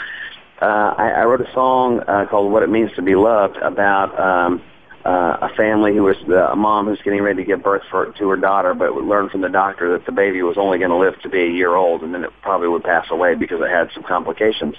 Uh, 0.61 0.95
I, 0.97 1.11
I 1.11 1.25
wrote 1.25 1.43
a 1.43 1.53
song 1.53 2.01
uh, 2.01 2.27
called 2.29 2.51
"What 2.51 2.63
It 2.63 2.71
Means 2.71 2.91
to 2.97 3.03
Be 3.03 3.15
Loved" 3.15 3.59
about 3.59 4.19
um, 4.19 4.63
uh, 5.05 5.37
a 5.41 5.49
family 5.57 5.95
who 5.95 6.03
was 6.03 6.17
uh, 6.29 6.53
a 6.53 6.57
mom 6.57 6.87
who's 6.87 7.01
getting 7.03 7.23
ready 7.23 7.43
to 7.43 7.47
give 7.47 7.63
birth 7.63 7.83
for, 7.91 8.13
to 8.13 8.29
her 8.29 8.37
daughter, 8.37 8.75
but 8.75 8.95
learned 8.95 9.31
from 9.31 9.41
the 9.41 9.49
doctor 9.49 9.93
that 9.93 10.05
the 10.05 10.13
baby 10.13 10.43
was 10.43 10.59
only 10.59 10.79
going 10.79 10.91
to 10.91 10.97
live 10.97 11.19
to 11.23 11.29
be 11.29 11.43
a 11.43 11.51
year 11.51 11.75
old, 11.75 12.03
and 12.03 12.13
then 12.13 12.25
it 12.25 12.31
probably 12.43 12.69
would 12.69 12.85
pass 12.85 13.07
away 13.11 13.35
because 13.35 13.61
it 13.61 13.71
had 13.71 13.91
some 13.95 14.03
complications. 14.03 14.75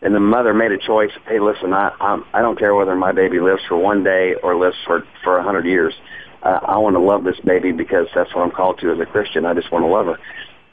And 0.00 0.14
the 0.14 0.20
mother 0.20 0.54
made 0.54 0.72
a 0.72 0.78
choice. 0.78 1.12
Hey, 1.26 1.38
listen, 1.38 1.72
I 1.72 1.94
I'm, 2.00 2.24
I 2.32 2.40
don't 2.40 2.58
care 2.58 2.74
whether 2.74 2.96
my 2.96 3.12
baby 3.12 3.40
lives 3.40 3.62
for 3.68 3.76
one 3.76 4.02
day 4.02 4.34
or 4.42 4.56
lives 4.56 4.76
for 4.86 5.04
for 5.22 5.38
a 5.38 5.42
hundred 5.42 5.66
years. 5.66 5.94
Uh, 6.42 6.58
I 6.62 6.78
want 6.78 6.96
to 6.96 7.00
love 7.00 7.22
this 7.22 7.38
baby 7.44 7.70
because 7.70 8.08
that's 8.14 8.34
what 8.34 8.42
I'm 8.42 8.50
called 8.50 8.80
to 8.80 8.90
as 8.90 8.98
a 8.98 9.06
Christian. 9.06 9.46
I 9.46 9.54
just 9.54 9.70
want 9.70 9.84
to 9.84 9.86
love 9.86 10.06
her. 10.06 10.18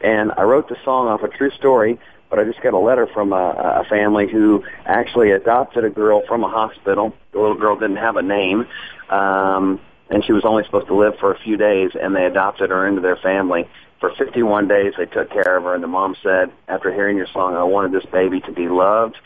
And 0.01 0.31
I 0.31 0.43
wrote 0.43 0.67
the 0.67 0.77
song 0.83 1.07
off 1.07 1.21
a 1.21 1.27
true 1.27 1.51
story 1.51 2.00
but 2.29 2.39
I 2.39 2.43
just 2.43 2.62
got 2.62 2.74
a 2.74 2.79
letter 2.79 3.07
from 3.13 3.33
a, 3.33 3.81
a 3.81 3.83
family 3.89 4.27
who 4.31 4.63
actually 4.86 5.31
adopted 5.31 5.83
a 5.83 5.89
girl 5.89 6.21
from 6.27 6.43
a 6.43 6.50
hospital. 6.50 7.13
The 7.31 7.39
little 7.39 7.57
girl 7.57 7.75
didn't 7.75 7.98
have 7.98 8.15
a 8.17 8.21
name, 8.21 8.67
um, 9.09 9.79
and 10.09 10.24
she 10.24 10.31
was 10.31 10.45
only 10.45 10.63
supposed 10.65 10.88
to 10.88 10.95
live 10.95 11.13
for 11.19 11.33
a 11.33 11.39
few 11.39 11.57
days, 11.57 11.91
and 12.00 12.15
they 12.15 12.25
adopted 12.25 12.69
her 12.69 12.88
into 12.88 13.01
their 13.01 13.17
family. 13.17 13.69
For 14.00 14.12
51 14.17 14.67
days, 14.67 14.93
they 14.98 15.05
took 15.05 15.29
care 15.29 15.57
of 15.57 15.63
her, 15.63 15.74
and 15.74 15.83
the 15.83 15.88
mom 15.88 16.15
said, 16.24 16.51
after 16.67 16.93
hearing 16.93 17.17
your 17.17 17.27
song, 17.33 17.55
I 17.55 17.63
wanted 17.63 17.91
this 17.91 18.09
baby 18.12 18.39
to 18.41 18.51
be 18.51 18.67
loved, 18.69 19.17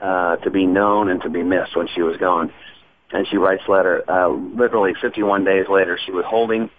uh, 0.00 0.36
to 0.36 0.50
be 0.50 0.64
known, 0.64 1.10
and 1.10 1.20
to 1.22 1.28
be 1.28 1.42
missed 1.42 1.76
when 1.76 1.88
she 1.94 2.02
was 2.02 2.16
gone. 2.16 2.52
And 3.12 3.26
she 3.28 3.36
writes 3.36 3.62
letter, 3.68 4.02
uh, 4.08 4.28
literally 4.28 4.94
51 5.00 5.44
days 5.44 5.66
later, 5.68 5.98
she 6.04 6.12
was 6.12 6.24
holding 6.26 6.70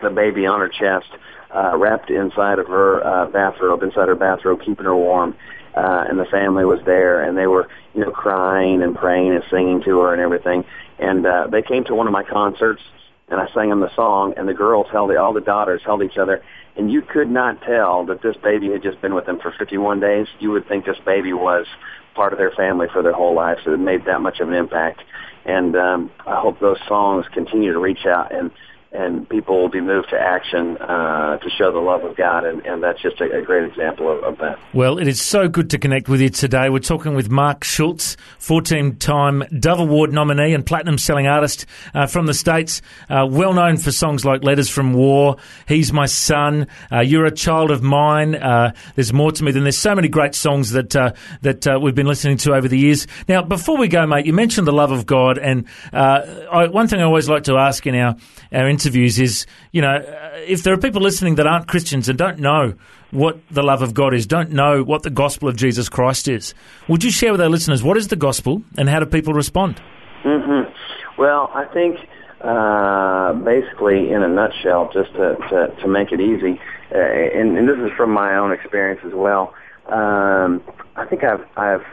the 0.00 0.10
baby 0.10 0.46
on 0.46 0.60
her 0.60 0.68
chest, 0.68 1.08
uh, 1.54 1.76
wrapped 1.76 2.10
inside 2.10 2.58
of 2.58 2.66
her 2.66 3.04
uh, 3.04 3.26
bathrobe, 3.26 3.82
inside 3.82 4.08
her 4.08 4.14
bathrobe, 4.14 4.60
keeping 4.64 4.84
her 4.84 4.96
warm. 4.96 5.36
Uh, 5.74 6.06
and 6.08 6.18
the 6.18 6.24
family 6.24 6.64
was 6.64 6.80
there, 6.86 7.22
and 7.22 7.36
they 7.36 7.46
were, 7.46 7.68
you 7.94 8.00
know, 8.00 8.10
crying 8.10 8.82
and 8.82 8.96
praying 8.96 9.34
and 9.34 9.44
singing 9.50 9.82
to 9.82 10.00
her 10.00 10.12
and 10.12 10.22
everything. 10.22 10.64
And 10.98 11.26
uh, 11.26 11.48
they 11.50 11.60
came 11.60 11.84
to 11.84 11.94
one 11.94 12.06
of 12.06 12.14
my 12.14 12.22
concerts, 12.22 12.80
and 13.28 13.38
I 13.38 13.46
sang 13.52 13.68
them 13.68 13.80
the 13.80 13.94
song, 13.94 14.32
and 14.38 14.48
the 14.48 14.54
girls 14.54 14.86
held, 14.90 15.14
all 15.14 15.34
the 15.34 15.42
daughters 15.42 15.82
held 15.84 16.02
each 16.02 16.16
other, 16.16 16.42
and 16.76 16.90
you 16.90 17.02
could 17.02 17.30
not 17.30 17.60
tell 17.62 18.06
that 18.06 18.22
this 18.22 18.36
baby 18.42 18.70
had 18.70 18.82
just 18.82 19.02
been 19.02 19.14
with 19.14 19.26
them 19.26 19.38
for 19.38 19.52
51 19.58 20.00
days. 20.00 20.26
You 20.38 20.50
would 20.52 20.66
think 20.66 20.86
this 20.86 20.98
baby 21.04 21.34
was 21.34 21.66
part 22.14 22.32
of 22.32 22.38
their 22.38 22.52
family 22.52 22.86
for 22.90 23.02
their 23.02 23.12
whole 23.12 23.34
life, 23.34 23.58
so 23.64 23.74
it 23.74 23.78
made 23.78 24.06
that 24.06 24.22
much 24.22 24.40
of 24.40 24.48
an 24.48 24.54
impact. 24.54 25.02
And 25.44 25.76
um, 25.76 26.10
I 26.26 26.40
hope 26.40 26.58
those 26.58 26.78
songs 26.88 27.26
continue 27.32 27.72
to 27.72 27.78
reach 27.78 28.06
out 28.06 28.32
and 28.32 28.50
and 28.96 29.28
people 29.28 29.60
will 29.60 29.68
be 29.68 29.80
moved 29.80 30.08
to 30.10 30.18
action 30.18 30.76
uh, 30.78 31.36
to 31.38 31.50
show 31.58 31.70
the 31.70 31.78
love 31.78 32.04
of 32.04 32.16
God, 32.16 32.44
and, 32.44 32.64
and 32.64 32.82
that's 32.82 33.00
just 33.02 33.20
a, 33.20 33.38
a 33.38 33.42
great 33.42 33.64
example 33.64 34.10
of, 34.10 34.24
of, 34.24 34.38
that. 34.38 34.58
Well, 34.72 34.98
it 34.98 35.06
is 35.06 35.20
so 35.20 35.48
good 35.48 35.70
to 35.70 35.78
connect 35.78 36.08
with 36.08 36.20
you 36.20 36.30
today. 36.30 36.70
We're 36.70 36.78
talking 36.78 37.14
with 37.14 37.30
Mark 37.30 37.62
Schultz, 37.62 38.16
14-time 38.40 39.44
Dove 39.58 39.80
Award 39.80 40.12
nominee 40.12 40.54
and 40.54 40.64
platinum-selling 40.64 41.26
artist 41.26 41.66
uh, 41.94 42.06
from 42.06 42.26
the 42.26 42.34
States, 42.34 42.80
uh, 43.10 43.26
well 43.28 43.52
known 43.52 43.76
for 43.76 43.92
songs 43.92 44.24
like 44.24 44.42
Letters 44.42 44.70
from 44.70 44.94
War, 44.94 45.36
He's 45.68 45.92
My 45.92 46.06
Son, 46.06 46.66
uh, 46.90 47.00
You're 47.00 47.26
a 47.26 47.30
Child 47.30 47.70
of 47.70 47.82
Mine, 47.82 48.34
uh, 48.34 48.72
There's 48.94 49.12
More 49.12 49.32
to 49.32 49.44
Me 49.44 49.52
Than 49.52 49.64
There's 49.64 49.78
so 49.78 49.94
many 49.94 50.08
great 50.08 50.34
songs 50.34 50.70
that 50.70 50.96
uh, 50.96 51.12
that 51.42 51.80
we've 51.82 51.94
been 51.94 52.06
listening 52.06 52.38
to 52.38 52.54
over 52.54 52.68
the 52.68 52.78
years. 52.78 53.06
Now, 53.28 53.42
before 53.42 53.76
we 53.76 53.88
go, 53.88 54.06
mate, 54.06 54.26
you 54.26 54.32
mentioned 54.32 54.66
the 54.66 54.72
love 54.72 54.90
of 54.90 55.04
God, 55.04 55.38
and 55.38 55.66
I, 55.92 56.68
one 56.68 56.88
thing 56.88 57.00
I 57.00 57.04
always 57.04 57.28
like 57.28 57.44
to 57.44 57.56
ask 57.56 57.86
in 57.86 57.94
our, 57.94 58.16
our 58.52 58.68
interviews 58.86 59.18
is, 59.18 59.46
you 59.72 59.82
know, 59.82 60.00
if 60.46 60.62
there 60.62 60.72
are 60.72 60.78
people 60.78 61.02
listening 61.02 61.34
that 61.36 61.46
aren't 61.46 61.66
Christians 61.66 62.08
and 62.08 62.16
don't 62.16 62.38
know 62.38 62.74
what 63.10 63.40
the 63.50 63.62
love 63.62 63.82
of 63.82 63.94
God 63.94 64.14
is, 64.14 64.28
don't 64.28 64.52
know 64.52 64.84
what 64.84 65.02
the 65.02 65.10
gospel 65.10 65.48
of 65.48 65.56
Jesus 65.56 65.88
Christ 65.88 66.28
is, 66.28 66.54
would 66.88 67.02
you 67.02 67.10
share 67.10 67.32
with 67.32 67.40
our 67.40 67.48
listeners 67.48 67.82
what 67.82 67.96
is 67.96 68.08
the 68.08 68.16
gospel 68.16 68.62
and 68.78 68.88
how 68.88 69.00
do 69.00 69.06
people 69.06 69.34
respond? 69.34 69.82
Mm-hmm. 70.24 70.72
Well, 71.20 71.50
I 71.52 71.64
think 71.64 71.98
uh, 72.42 73.32
basically, 73.32 74.12
in 74.12 74.22
a 74.22 74.28
nutshell, 74.28 74.90
just 74.92 75.12
to, 75.14 75.36
to, 75.50 75.74
to 75.80 75.88
make 75.88 76.12
it 76.12 76.20
easy, 76.20 76.60
uh, 76.94 76.98
and, 76.98 77.58
and 77.58 77.68
this 77.68 77.78
is 77.78 77.90
from 77.96 78.10
my 78.12 78.36
own 78.36 78.52
experience 78.52 79.00
as 79.04 79.14
well. 79.14 79.52
Um, 79.86 80.62
I 80.94 81.06
think 81.08 81.24
I've 81.24 81.44
I've 81.56 81.84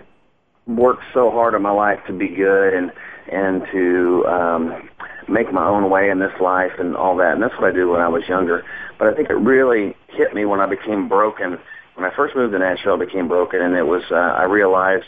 worked 0.67 1.03
so 1.13 1.31
hard 1.31 1.55
in 1.55 1.62
my 1.62 1.71
life 1.71 2.00
to 2.07 2.13
be 2.13 2.27
good 2.27 2.73
and 2.73 2.91
and 3.31 3.63
to 3.71 4.25
um, 4.27 4.89
make 5.29 5.51
my 5.51 5.65
own 5.65 5.89
way 5.89 6.09
in 6.09 6.19
this 6.19 6.33
life 6.39 6.73
and 6.79 6.95
all 6.95 7.15
that. 7.17 7.33
And 7.33 7.43
that's 7.43 7.53
what 7.55 7.65
I 7.65 7.71
did 7.71 7.85
when 7.85 8.01
I 8.01 8.07
was 8.07 8.23
younger. 8.27 8.63
But 8.97 9.07
I 9.07 9.15
think 9.15 9.29
it 9.29 9.35
really 9.35 9.95
hit 10.09 10.33
me 10.33 10.45
when 10.45 10.59
I 10.59 10.65
became 10.65 11.07
broken. 11.07 11.57
When 11.95 12.09
I 12.09 12.15
first 12.15 12.35
moved 12.35 12.53
to 12.53 12.59
Nashville, 12.59 12.93
I 12.95 13.05
became 13.05 13.27
broken, 13.27 13.61
and 13.61 13.75
it 13.75 13.85
was 13.85 14.03
uh, 14.11 14.15
I 14.15 14.43
realized 14.43 15.05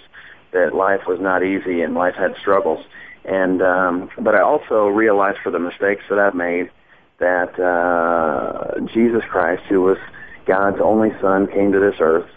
that 0.51 0.73
life 0.73 1.01
was 1.07 1.19
not 1.19 1.43
easy 1.43 1.81
and 1.81 1.93
life 1.93 2.15
had 2.15 2.35
struggles. 2.39 2.85
And 3.25 3.61
um, 3.61 4.09
but 4.19 4.35
I 4.35 4.41
also 4.41 4.87
realized 4.87 5.39
for 5.43 5.51
the 5.51 5.59
mistakes 5.59 6.03
that 6.09 6.19
I've 6.19 6.35
made 6.35 6.69
that 7.19 7.59
uh, 7.59 8.79
Jesus 8.93 9.23
Christ, 9.29 9.63
who 9.69 9.81
was 9.81 9.97
God's 10.45 10.77
only 10.81 11.09
Son, 11.21 11.47
came 11.47 11.71
to 11.71 11.79
this 11.79 11.95
earth 11.99 12.29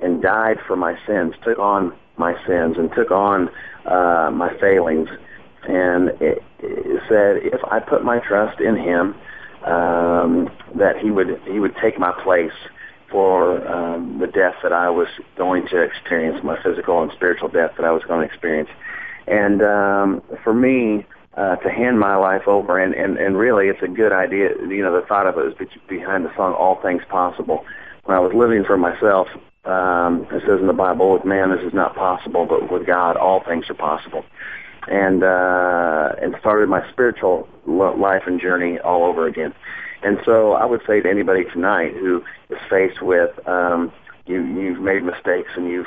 and 0.00 0.20
died 0.20 0.58
for 0.66 0.76
my 0.76 0.98
sins, 1.06 1.34
took 1.42 1.58
on 1.58 1.94
my 2.16 2.34
sins, 2.46 2.76
and 2.76 2.92
took 2.94 3.10
on 3.10 3.48
uh, 3.86 4.30
my 4.32 4.52
failings 4.60 5.08
and 5.68 6.08
it, 6.20 6.42
it 6.60 7.02
said 7.08 7.36
if 7.42 7.60
I 7.70 7.80
put 7.80 8.04
my 8.04 8.18
trust 8.20 8.60
in 8.60 8.76
Him, 8.76 9.14
um, 9.64 10.50
that 10.74 10.98
He 10.98 11.10
would 11.10 11.40
He 11.46 11.58
would 11.58 11.76
take 11.76 11.98
my 11.98 12.12
place 12.22 12.52
for 13.10 13.66
um, 13.68 14.18
the 14.18 14.26
death 14.26 14.56
that 14.62 14.72
I 14.72 14.90
was 14.90 15.08
going 15.36 15.68
to 15.68 15.80
experience, 15.80 16.42
my 16.42 16.60
physical 16.62 17.02
and 17.02 17.12
spiritual 17.12 17.48
death 17.48 17.72
that 17.76 17.84
I 17.84 17.92
was 17.92 18.02
going 18.04 18.26
to 18.26 18.26
experience. 18.26 18.70
And 19.26 19.62
um, 19.62 20.22
for 20.42 20.52
me, 20.52 21.06
uh, 21.36 21.56
to 21.56 21.70
hand 21.70 21.98
my 21.98 22.16
life 22.16 22.46
over, 22.46 22.78
and, 22.78 22.94
and, 22.94 23.16
and 23.16 23.36
really 23.36 23.68
it's 23.68 23.82
a 23.82 23.88
good 23.88 24.12
idea, 24.12 24.50
you 24.68 24.82
know, 24.82 25.00
the 25.00 25.06
thought 25.06 25.26
of 25.26 25.38
it 25.38 25.60
is 25.60 25.68
behind 25.88 26.24
the 26.24 26.34
song, 26.36 26.54
All 26.54 26.80
Things 26.80 27.02
Possible. 27.08 27.64
When 28.04 28.16
I 28.16 28.20
was 28.20 28.32
living 28.34 28.64
for 28.64 28.76
myself, 28.76 29.28
um, 29.64 30.26
it 30.30 30.42
says 30.46 30.60
in 30.60 30.66
the 30.66 30.74
Bible, 30.74 31.12
with 31.12 31.24
man 31.24 31.50
this 31.50 31.64
is 31.64 31.72
not 31.72 31.94
possible, 31.94 32.46
but 32.46 32.70
with 32.70 32.86
God 32.86 33.16
all 33.16 33.42
things 33.42 33.70
are 33.70 33.74
possible 33.74 34.24
and 34.88 35.22
uh, 35.22 36.12
and 36.20 36.36
started 36.40 36.68
my 36.68 36.88
spiritual 36.90 37.48
life 37.66 38.22
and 38.26 38.40
journey 38.40 38.78
all 38.78 39.04
over 39.04 39.26
again. 39.26 39.54
And 40.02 40.18
so 40.24 40.52
I 40.52 40.66
would 40.66 40.82
say 40.86 41.00
to 41.00 41.08
anybody 41.08 41.44
tonight 41.44 41.94
who 41.94 42.22
is 42.50 42.58
faced 42.68 43.00
with 43.00 43.30
um, 43.48 43.90
you, 44.26 44.42
you've 44.42 44.80
made 44.80 45.02
mistakes 45.02 45.50
and 45.56 45.68
you've 45.68 45.86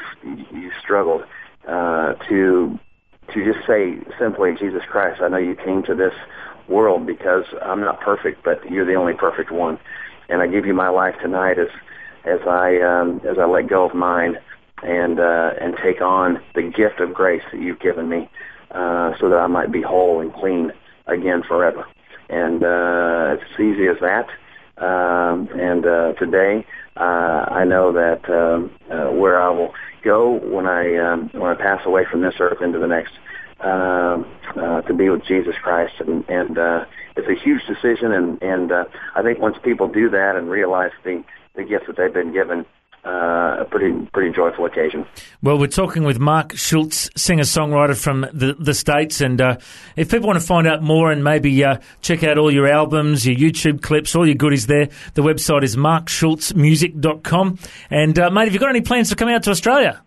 you've 0.51 0.73
struggled 0.81 1.23
uh, 1.67 2.13
to 2.29 2.79
to 3.33 3.53
just 3.53 3.65
say 3.67 3.99
simply, 4.17 4.55
Jesus 4.57 4.83
Christ, 4.89 5.21
I 5.21 5.27
know 5.27 5.37
you 5.37 5.55
came 5.55 5.83
to 5.83 5.93
this 5.95 6.13
world 6.67 7.05
because 7.05 7.45
I'm 7.61 7.81
not 7.81 7.99
perfect, 7.99 8.43
but 8.43 8.69
you're 8.71 8.85
the 8.85 8.95
only 8.95 9.13
perfect 9.13 9.51
one, 9.51 9.79
and 10.29 10.41
I 10.41 10.47
give 10.47 10.65
you 10.65 10.73
my 10.73 10.89
life 10.89 11.15
tonight 11.21 11.59
as 11.59 11.69
as 12.25 12.39
I 12.47 12.79
um, 12.81 13.21
as 13.29 13.37
I 13.37 13.45
let 13.45 13.67
go 13.67 13.85
of 13.85 13.93
mine 13.93 14.37
and 14.83 15.19
uh, 15.19 15.51
and 15.59 15.75
take 15.83 16.01
on 16.01 16.41
the 16.55 16.63
gift 16.63 16.99
of 16.99 17.13
grace 17.13 17.43
that 17.51 17.61
you've 17.61 17.79
given 17.79 18.09
me 18.09 18.29
uh, 18.77 19.17
so 19.19 19.29
that 19.29 19.39
I 19.39 19.47
might 19.47 19.71
be 19.71 19.81
whole 19.81 20.21
and 20.21 20.31
clean 20.33 20.71
again 21.07 21.41
forever. 21.47 21.85
And 22.29 22.63
uh, 22.63 23.35
it's 23.35 23.51
as 23.53 23.59
easy 23.59 23.87
as 23.87 23.97
that. 24.01 24.27
Um, 24.77 25.49
and 25.59 25.85
uh, 25.85 26.13
today, 26.13 26.65
uh, 26.95 27.45
I 27.49 27.63
know 27.65 27.91
that 27.93 28.29
um, 28.29 28.71
uh, 28.91 29.11
where 29.11 29.41
I 29.41 29.49
will 29.49 29.73
go 30.03 30.39
when 30.39 30.67
I 30.67 30.95
um, 30.97 31.29
when 31.33 31.49
I 31.49 31.55
pass 31.55 31.81
away 31.85 32.05
from 32.09 32.21
this 32.21 32.35
earth 32.39 32.61
into 32.61 32.77
the 32.77 32.87
next 32.87 33.13
uh, 33.59 34.21
uh, 34.55 34.81
to 34.83 34.93
be 34.93 35.09
with 35.09 35.23
Jesus 35.25 35.55
Christ, 35.63 35.93
and 35.99 36.23
and 36.29 36.57
uh, 36.57 36.85
it's 37.15 37.27
a 37.27 37.43
huge 37.43 37.61
decision, 37.65 38.11
and 38.11 38.41
and 38.43 38.71
uh, 38.71 38.85
I 39.15 39.23
think 39.23 39.39
once 39.39 39.57
people 39.63 39.87
do 39.87 40.09
that 40.11 40.35
and 40.35 40.49
realize 40.49 40.91
the 41.03 41.23
the 41.55 41.63
gift 41.63 41.87
that 41.87 41.97
they've 41.97 42.13
been 42.13 42.33
given, 42.33 42.65
uh, 43.05 43.57
a 43.61 43.65
pretty 43.65 44.05
pretty 44.11 44.35
joyful 44.35 44.65
occasion. 44.65 45.05
Well, 45.41 45.57
we're 45.57 45.67
talking 45.67 46.03
with 46.03 46.19
Mark 46.19 46.55
Schultz, 46.55 47.09
singer 47.15 47.43
songwriter 47.43 47.95
from 47.95 48.21
the 48.33 48.55
the 48.59 48.73
states, 48.73 49.21
and 49.21 49.39
uh, 49.39 49.57
if 49.95 50.11
people 50.11 50.27
want 50.27 50.39
to 50.39 50.45
find 50.45 50.67
out 50.67 50.83
more 50.83 51.11
and 51.11 51.23
maybe 51.23 51.63
uh, 51.63 51.77
check 52.01 52.23
out 52.23 52.37
all 52.37 52.51
your 52.51 52.67
albums, 52.67 53.25
your 53.25 53.35
YouTube 53.35 53.81
clips, 53.81 54.15
all 54.15 54.25
your 54.25 54.35
goodies 54.35 54.67
there, 54.67 54.89
the 55.13 55.21
website 55.21 55.63
is 55.63 55.75
markschultzmusic.com. 55.75 57.59
And 57.89 58.19
uh, 58.19 58.29
mate, 58.29 58.45
have 58.45 58.53
you 58.53 58.59
got 58.59 58.69
any 58.69 58.81
plans 58.81 59.09
to 59.09 59.15
come 59.15 59.29
out 59.29 59.43
to 59.43 59.51
Australia? 59.51 60.01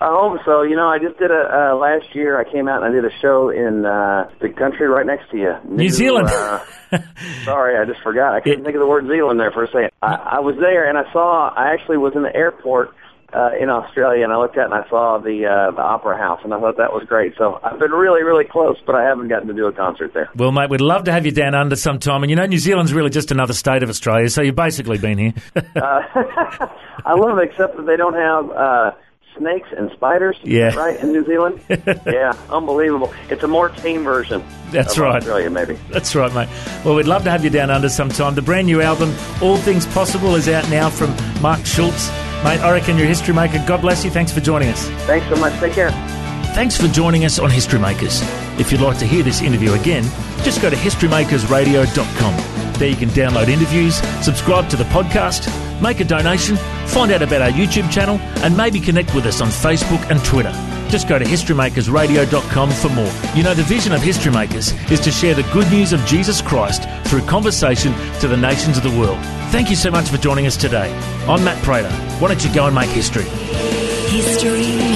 I 0.00 0.08
hope 0.08 0.40
so. 0.44 0.62
You 0.62 0.76
know, 0.76 0.88
I 0.88 0.98
just 0.98 1.18
did 1.18 1.30
a 1.30 1.72
uh, 1.72 1.76
last 1.76 2.14
year. 2.14 2.38
I 2.38 2.50
came 2.50 2.68
out 2.68 2.82
and 2.82 2.92
I 2.92 2.94
did 2.94 3.04
a 3.04 3.14
show 3.20 3.50
in 3.50 3.86
uh, 3.86 4.28
the 4.40 4.50
country 4.50 4.86
right 4.88 5.06
next 5.06 5.30
to 5.30 5.36
you, 5.36 5.54
New, 5.64 5.84
New 5.84 5.88
Zealand. 5.88 6.28
Uh, 6.28 6.60
sorry, 7.44 7.78
I 7.78 7.84
just 7.84 8.02
forgot. 8.02 8.34
I 8.34 8.40
couldn't 8.40 8.60
it, 8.60 8.64
think 8.64 8.76
of 8.76 8.80
the 8.80 8.88
word 8.88 9.06
Zealand 9.06 9.40
there 9.40 9.52
for 9.52 9.64
a 9.64 9.68
second. 9.68 9.90
I, 10.02 10.36
I 10.36 10.40
was 10.40 10.56
there 10.60 10.88
and 10.88 10.98
I 10.98 11.10
saw. 11.12 11.48
I 11.48 11.72
actually 11.72 11.98
was 11.98 12.12
in 12.16 12.22
the 12.22 12.34
airport 12.34 12.94
uh, 13.34 13.50
in 13.60 13.68
Australia, 13.68 14.22
and 14.22 14.32
I 14.32 14.36
looked 14.36 14.56
at 14.56 14.66
and 14.66 14.74
I 14.74 14.88
saw 14.88 15.18
the 15.18 15.46
uh, 15.46 15.70
the 15.72 15.82
Opera 15.82 16.16
House, 16.16 16.40
and 16.44 16.54
I 16.54 16.60
thought 16.60 16.76
that 16.76 16.92
was 16.92 17.04
great. 17.06 17.34
So 17.36 17.58
I've 17.62 17.78
been 17.78 17.90
really, 17.90 18.22
really 18.22 18.44
close, 18.44 18.76
but 18.86 18.94
I 18.94 19.02
haven't 19.02 19.28
gotten 19.28 19.48
to 19.48 19.54
do 19.54 19.66
a 19.66 19.72
concert 19.72 20.14
there. 20.14 20.30
Well, 20.36 20.52
mate, 20.52 20.70
we'd 20.70 20.80
love 20.80 21.04
to 21.04 21.12
have 21.12 21.26
you 21.26 21.32
down 21.32 21.54
under 21.54 21.74
sometime. 21.74 22.22
And 22.22 22.30
you 22.30 22.36
know, 22.36 22.46
New 22.46 22.58
Zealand's 22.58 22.92
really 22.92 23.10
just 23.10 23.32
another 23.32 23.52
state 23.52 23.82
of 23.82 23.88
Australia, 23.88 24.28
so 24.28 24.42
you've 24.42 24.54
basically 24.54 24.98
been 24.98 25.18
here. 25.18 25.34
uh, 25.56 25.60
I 27.04 27.14
love 27.14 27.38
it, 27.38 27.50
except 27.50 27.76
that 27.76 27.86
they 27.86 27.96
don't 27.96 28.14
have. 28.14 28.50
Uh, 28.50 28.90
snakes 29.36 29.68
and 29.76 29.90
spiders. 29.92 30.36
Yeah. 30.42 30.74
Right 30.74 30.98
in 31.00 31.12
New 31.12 31.24
Zealand. 31.24 31.60
yeah, 31.68 32.36
unbelievable. 32.50 33.12
It's 33.30 33.42
a 33.42 33.48
more 33.48 33.68
tame 33.68 34.04
version. 34.04 34.42
That's 34.70 34.98
right. 34.98 35.16
Australia, 35.16 35.50
maybe. 35.50 35.78
That's 35.90 36.14
right, 36.14 36.32
mate. 36.34 36.48
Well, 36.84 36.94
we'd 36.94 37.06
love 37.06 37.24
to 37.24 37.30
have 37.30 37.44
you 37.44 37.50
down 37.50 37.70
under 37.70 37.88
sometime. 37.88 38.34
The 38.34 38.42
brand 38.42 38.66
new 38.66 38.80
album, 38.80 39.14
All 39.42 39.56
Things 39.56 39.86
Possible, 39.86 40.34
is 40.34 40.48
out 40.48 40.68
now 40.70 40.90
from 40.90 41.14
Mark 41.40 41.64
Schultz. 41.64 42.08
Mate, 42.44 42.60
I 42.60 42.72
reckon 42.72 42.96
you're 42.96 43.06
a 43.06 43.08
history 43.08 43.34
maker. 43.34 43.62
God 43.66 43.80
bless 43.80 44.04
you. 44.04 44.10
Thanks 44.10 44.32
for 44.32 44.40
joining 44.40 44.68
us. 44.68 44.86
Thanks 45.06 45.26
so 45.28 45.36
much. 45.36 45.58
Take 45.60 45.72
care. 45.72 45.90
Thanks 46.54 46.76
for 46.76 46.86
joining 46.86 47.24
us 47.24 47.38
on 47.38 47.50
History 47.50 47.80
Makers. 47.80 48.20
If 48.60 48.70
you'd 48.70 48.80
like 48.80 48.98
to 48.98 49.06
hear 49.06 49.24
this 49.24 49.42
interview 49.42 49.72
again, 49.72 50.04
just 50.44 50.62
go 50.62 50.70
to 50.70 50.76
historymakersradio.com. 50.76 52.74
There 52.74 52.88
you 52.88 52.96
can 52.96 53.08
download 53.08 53.48
interviews, 53.48 53.96
subscribe 54.24 54.68
to 54.70 54.76
the 54.76 54.84
podcast, 54.84 55.48
make 55.80 56.00
a 56.00 56.04
donation, 56.04 56.56
find 56.86 57.12
out 57.12 57.22
about 57.22 57.42
our 57.42 57.50
YouTube 57.50 57.90
channel, 57.90 58.18
and 58.44 58.56
maybe 58.56 58.80
connect 58.80 59.14
with 59.14 59.26
us 59.26 59.40
on 59.40 59.48
Facebook 59.48 60.08
and 60.10 60.22
Twitter. 60.24 60.52
Just 60.88 61.08
go 61.08 61.18
to 61.18 61.24
historymakersradio.com 61.24 62.70
for 62.70 62.88
more. 62.90 63.12
You 63.34 63.42
know, 63.42 63.54
the 63.54 63.62
vision 63.62 63.92
of 63.92 64.02
History 64.02 64.30
Makers 64.30 64.72
is 64.90 65.00
to 65.00 65.10
share 65.10 65.34
the 65.34 65.42
good 65.52 65.68
news 65.70 65.92
of 65.92 66.04
Jesus 66.06 66.40
Christ 66.40 66.88
through 67.06 67.22
conversation 67.22 67.92
to 68.20 68.28
the 68.28 68.36
nations 68.36 68.76
of 68.76 68.82
the 68.82 68.96
world. 68.98 69.18
Thank 69.50 69.70
you 69.70 69.76
so 69.76 69.90
much 69.90 70.08
for 70.08 70.18
joining 70.18 70.46
us 70.46 70.56
today. 70.56 70.92
I'm 71.26 71.42
Matt 71.42 71.62
Prater. 71.64 71.90
Why 72.20 72.28
don't 72.28 72.44
you 72.44 72.54
go 72.54 72.66
and 72.66 72.74
make 72.74 72.90
history? 72.90 73.24
History 74.08 74.93